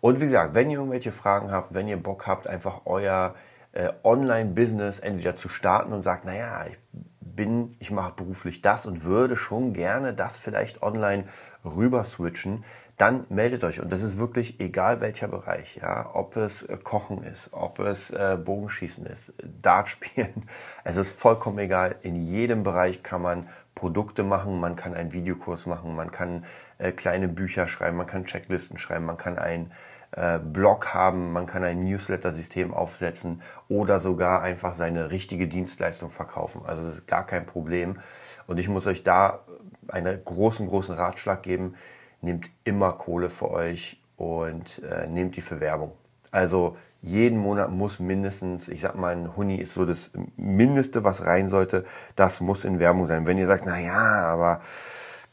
Und 0.00 0.20
wie 0.20 0.24
gesagt, 0.24 0.54
wenn 0.54 0.68
ihr 0.68 0.78
irgendwelche 0.78 1.12
Fragen 1.12 1.52
habt, 1.52 1.74
wenn 1.74 1.86
ihr 1.86 1.96
Bock 1.96 2.26
habt, 2.26 2.48
einfach 2.48 2.80
euer 2.86 3.36
äh, 3.74 3.90
Online-Business 4.02 5.00
entweder 5.00 5.36
zu 5.36 5.48
starten 5.48 5.92
und 5.92 6.02
sagt, 6.02 6.24
naja, 6.24 6.64
ich 6.70 6.78
bin, 7.20 7.76
ich 7.80 7.90
mache 7.90 8.12
beruflich 8.16 8.62
das 8.62 8.86
und 8.86 9.04
würde 9.04 9.36
schon 9.36 9.72
gerne 9.72 10.14
das 10.14 10.38
vielleicht 10.38 10.82
online 10.82 11.24
rüber 11.64 12.04
switchen, 12.04 12.64
dann 12.96 13.26
meldet 13.28 13.64
euch. 13.64 13.80
Und 13.80 13.92
das 13.92 14.02
ist 14.02 14.18
wirklich 14.18 14.60
egal 14.60 15.00
welcher 15.00 15.26
Bereich, 15.26 15.76
ja, 15.82 16.10
ob 16.14 16.36
es 16.36 16.62
äh, 16.62 16.76
Kochen 16.76 17.24
ist, 17.24 17.52
ob 17.52 17.80
es 17.80 18.10
äh, 18.10 18.38
Bogenschießen 18.42 19.04
ist, 19.06 19.34
Dart 19.60 19.88
spielen. 19.88 20.48
Es 20.84 20.96
ist 20.96 21.18
vollkommen 21.18 21.58
egal. 21.58 21.96
In 22.02 22.14
jedem 22.14 22.62
Bereich 22.62 23.02
kann 23.02 23.22
man 23.22 23.48
Produkte 23.74 24.22
machen, 24.22 24.60
man 24.60 24.76
kann 24.76 24.94
einen 24.94 25.12
Videokurs 25.12 25.66
machen, 25.66 25.96
man 25.96 26.12
kann 26.12 26.44
äh, 26.78 26.92
kleine 26.92 27.28
Bücher 27.28 27.68
schreiben, 27.68 27.96
man 27.96 28.06
kann 28.06 28.24
Checklisten 28.24 28.78
schreiben, 28.78 29.04
man 29.04 29.16
kann 29.16 29.38
ein 29.38 29.72
äh, 30.12 30.38
Blog 30.38 30.94
haben, 30.94 31.32
man 31.32 31.46
kann 31.46 31.64
ein 31.64 31.84
Newsletter-System 31.84 32.72
aufsetzen 32.72 33.42
oder 33.68 33.98
sogar 34.00 34.42
einfach 34.42 34.74
seine 34.74 35.10
richtige 35.10 35.48
Dienstleistung 35.48 36.10
verkaufen. 36.10 36.62
Also 36.66 36.84
das 36.84 36.94
ist 36.94 37.06
gar 37.06 37.26
kein 37.26 37.46
Problem. 37.46 37.98
Und 38.46 38.58
ich 38.58 38.68
muss 38.68 38.86
euch 38.86 39.02
da 39.02 39.40
einen 39.88 40.22
großen, 40.24 40.66
großen 40.66 40.94
Ratschlag 40.94 41.42
geben. 41.42 41.74
Nehmt 42.20 42.48
immer 42.64 42.92
Kohle 42.92 43.30
für 43.30 43.50
euch 43.50 44.00
und 44.16 44.82
äh, 44.82 45.06
nehmt 45.06 45.36
die 45.36 45.42
für 45.42 45.60
Werbung. 45.60 45.92
Also 46.30 46.76
jeden 47.02 47.38
Monat 47.38 47.70
muss 47.70 48.00
mindestens, 48.00 48.68
ich 48.68 48.80
sag 48.80 48.94
mal, 48.94 49.14
ein 49.14 49.36
Huni 49.36 49.56
ist 49.56 49.74
so 49.74 49.84
das 49.84 50.10
Mindeste, 50.36 51.04
was 51.04 51.26
rein 51.26 51.48
sollte. 51.48 51.84
Das 52.16 52.40
muss 52.40 52.64
in 52.64 52.78
Werbung 52.78 53.06
sein. 53.06 53.26
Wenn 53.26 53.36
ihr 53.36 53.46
sagt, 53.46 53.64
na 53.66 53.78
ja, 53.78 54.26
aber 54.26 54.60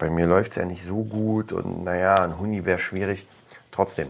bei 0.01 0.09
mir 0.09 0.25
läuft 0.25 0.51
es 0.51 0.55
ja 0.55 0.65
nicht 0.65 0.83
so 0.83 1.03
gut 1.03 1.53
und 1.53 1.83
naja, 1.83 2.23
ein 2.23 2.39
Huni 2.39 2.65
wäre 2.65 2.79
schwierig. 2.79 3.27
Trotzdem, 3.69 4.09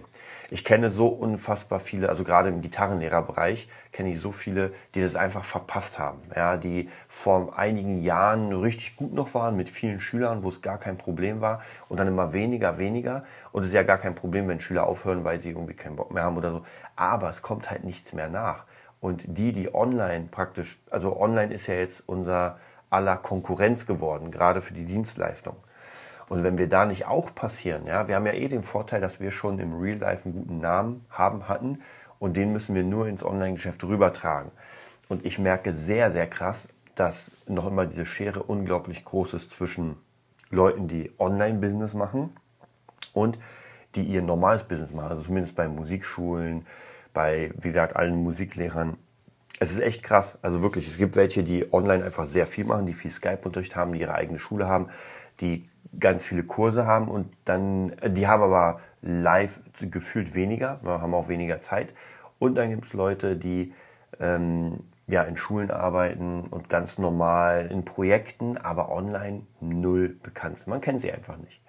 ich 0.50 0.64
kenne 0.64 0.90
so 0.90 1.08
unfassbar 1.08 1.82
viele, 1.82 2.08
also 2.08 2.24
gerade 2.24 2.48
im 2.48 2.62
Gitarrenlehrerbereich 2.62 3.68
kenne 3.92 4.10
ich 4.10 4.22
so 4.22 4.32
viele, 4.32 4.72
die 4.96 5.02
das 5.02 5.18
einfach 5.18 5.44
verpasst 5.44 6.00
haben. 6.00 6.22
Ja, 6.34 6.56
die 6.56 6.90
vor 7.10 7.60
einigen 7.60 8.02
Jahren 8.02 8.54
richtig 8.54 8.96
gut 8.96 9.14
noch 9.14 9.34
waren 9.34 9.58
mit 9.58 9.68
vielen 9.70 10.00
Schülern, 10.00 10.44
wo 10.44 10.50
es 10.50 10.62
gar 10.62 10.78
kein 10.78 10.98
Problem 10.98 11.42
war 11.42 11.62
und 11.90 12.00
dann 12.00 12.08
immer 12.08 12.32
weniger, 12.32 12.78
weniger. 12.78 13.26
Und 13.52 13.64
es 13.64 13.70
ist 13.70 13.76
ja 13.76 13.84
gar 13.84 13.98
kein 13.98 14.16
Problem, 14.16 14.48
wenn 14.48 14.62
Schüler 14.62 14.88
aufhören, 14.88 15.26
weil 15.26 15.40
sie 15.40 15.50
irgendwie 15.50 15.74
keinen 15.74 15.98
Bock 15.98 16.14
mehr 16.14 16.24
haben 16.24 16.38
oder 16.38 16.52
so. 16.52 16.66
Aber 16.96 17.30
es 17.30 17.42
kommt 17.42 17.70
halt 17.70 17.84
nichts 17.84 18.14
mehr 18.14 18.30
nach. 18.30 18.64
Und 19.02 19.24
die, 19.28 19.52
die 19.52 19.76
online 19.76 20.30
praktisch, 20.32 20.80
also 20.90 21.20
online 21.20 21.54
ist 21.54 21.68
ja 21.68 21.76
jetzt 21.76 22.08
unser 22.08 22.60
aller 22.90 23.18
Konkurrenz 23.18 23.86
geworden, 23.86 24.32
gerade 24.32 24.62
für 24.62 24.74
die 24.74 24.86
Dienstleistung. 24.86 25.58
Und 26.32 26.46
wenn 26.46 26.58
wir 26.58 26.70
da 26.70 26.86
nicht 26.86 27.08
auch 27.08 27.36
passieren, 27.36 27.86
ja, 27.88 28.08
wir 28.08 28.16
haben 28.16 28.26
ja 28.26 28.32
eh 28.32 28.48
den 28.48 28.64
Vorteil, 28.64 29.02
dass 29.02 29.20
wir 29.20 29.32
schon 29.32 29.60
im 29.60 29.78
Real 29.78 29.98
Life 29.98 30.24
einen 30.24 30.34
guten 30.34 30.60
Namen 30.60 31.06
haben, 31.10 31.50
hatten 31.50 31.82
und 32.20 32.38
den 32.38 32.54
müssen 32.54 32.74
wir 32.74 32.86
nur 32.86 33.06
ins 33.08 33.22
Online-Geschäft 33.22 33.84
rübertragen. 33.84 34.50
Und 35.10 35.26
ich 35.26 35.40
merke 35.40 35.74
sehr, 35.74 36.10
sehr 36.10 36.28
krass, 36.28 36.70
dass 36.96 37.32
noch 37.48 37.68
immer 37.68 37.86
diese 37.86 38.06
Schere 38.06 38.44
unglaublich 38.44 39.04
groß 39.04 39.34
ist 39.34 39.52
zwischen 39.52 39.98
Leuten, 40.50 40.88
die 40.88 41.12
Online-Business 41.20 41.96
machen 41.96 42.34
und 43.12 43.38
die 43.96 44.04
ihr 44.04 44.22
normales 44.22 44.64
Business 44.64 44.94
machen. 44.94 45.10
Also 45.10 45.24
zumindest 45.24 45.58
bei 45.58 45.68
Musikschulen, 45.68 46.66
bei, 47.14 47.52
wie 47.58 47.68
gesagt, 47.68 47.98
allen 47.98 48.24
Musiklehrern. 48.24 48.96
Es 49.60 49.74
ist 49.74 49.82
echt 49.82 50.02
krass. 50.02 50.38
Also 50.42 50.62
wirklich, 50.62 50.88
es 50.88 50.98
gibt 50.98 51.18
welche, 51.18 51.44
die 51.44 51.74
online 51.74 52.06
einfach 52.06 52.26
sehr 52.26 52.48
viel 52.48 52.64
machen, 52.64 52.86
die 52.86 52.94
viel 52.94 53.12
Skype-Unterricht 53.12 53.76
haben, 53.76 53.92
die 53.92 54.00
ihre 54.00 54.16
eigene 54.16 54.40
Schule 54.40 54.70
haben, 54.70 54.88
die 55.42 55.66
ganz 56.00 56.26
viele 56.26 56.44
Kurse 56.44 56.86
haben 56.86 57.08
und 57.08 57.32
dann, 57.46 57.94
die 58.08 58.28
haben 58.28 58.42
aber 58.44 58.80
live 59.02 59.62
gefühlt 59.80 60.36
weniger, 60.36 60.80
haben 60.84 61.14
auch 61.14 61.28
weniger 61.28 61.62
Zeit. 61.62 61.94
Und 62.40 62.56
dann 62.56 62.70
gibt 62.70 62.86
es 62.86 62.94
Leute, 62.94 63.36
die 63.36 63.74
ähm, 64.20 64.80
ja, 65.08 65.24
in 65.24 65.36
Schulen 65.36 65.72
arbeiten 65.72 66.42
und 66.50 66.70
ganz 66.70 66.98
normal 66.98 67.68
in 67.72 67.84
Projekten, 67.86 68.58
aber 68.58 68.92
online 68.92 69.42
null 69.60 70.18
bekannt 70.24 70.58
sind. 70.58 70.68
Man 70.68 70.82
kennt 70.82 71.02
sie 71.02 71.12
einfach 71.12 71.38
nicht. 71.38 71.62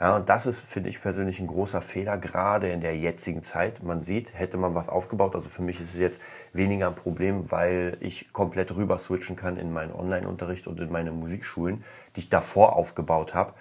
Ja, 0.00 0.16
und 0.16 0.30
das 0.30 0.46
ist, 0.46 0.60
finde 0.60 0.88
ich 0.88 1.02
persönlich, 1.02 1.40
ein 1.40 1.46
großer 1.46 1.82
Fehler, 1.82 2.16
gerade 2.16 2.70
in 2.72 2.80
der 2.80 2.96
jetzigen 2.96 3.42
Zeit. 3.42 3.82
Man 3.82 4.02
sieht, 4.02 4.32
hätte 4.32 4.56
man 4.56 4.74
was 4.74 4.88
aufgebaut, 4.88 5.34
also 5.34 5.50
für 5.50 5.60
mich 5.60 5.78
ist 5.78 5.92
es 5.92 6.00
jetzt 6.00 6.22
weniger 6.54 6.86
ein 6.88 6.94
Problem, 6.94 7.50
weil 7.52 7.98
ich 8.00 8.32
komplett 8.32 8.74
rüber 8.74 8.96
switchen 8.98 9.36
kann 9.36 9.58
in 9.58 9.74
meinen 9.74 9.92
Online-Unterricht 9.92 10.66
und 10.66 10.80
in 10.80 10.90
meine 10.90 11.12
Musikschulen, 11.12 11.84
die 12.16 12.20
ich 12.20 12.30
davor 12.30 12.76
aufgebaut 12.76 13.34
habe. 13.34 13.52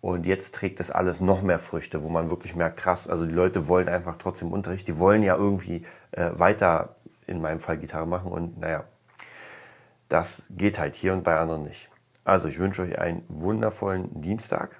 Und 0.00 0.26
jetzt 0.26 0.54
trägt 0.54 0.78
das 0.78 0.92
alles 0.92 1.20
noch 1.20 1.42
mehr 1.42 1.58
Früchte, 1.58 2.04
wo 2.04 2.08
man 2.08 2.30
wirklich 2.30 2.54
merkt, 2.54 2.76
krass, 2.76 3.08
also 3.08 3.26
die 3.26 3.34
Leute 3.34 3.66
wollen 3.66 3.88
einfach 3.88 4.16
trotzdem 4.16 4.52
Unterricht, 4.52 4.86
die 4.86 4.96
wollen 4.98 5.24
ja 5.24 5.34
irgendwie 5.34 5.84
äh, 6.12 6.30
weiter, 6.36 6.94
in 7.26 7.40
meinem 7.40 7.58
Fall 7.58 7.78
Gitarre 7.78 8.06
machen 8.06 8.30
und 8.30 8.60
naja, 8.60 8.84
das 10.08 10.46
geht 10.50 10.78
halt 10.78 10.94
hier 10.94 11.12
und 11.12 11.24
bei 11.24 11.36
anderen 11.36 11.64
nicht. 11.64 11.90
Also 12.24 12.48
ich 12.48 12.58
wünsche 12.58 12.82
euch 12.82 12.98
einen 12.98 13.24
wundervollen 13.28 14.20
Dienstag 14.20 14.79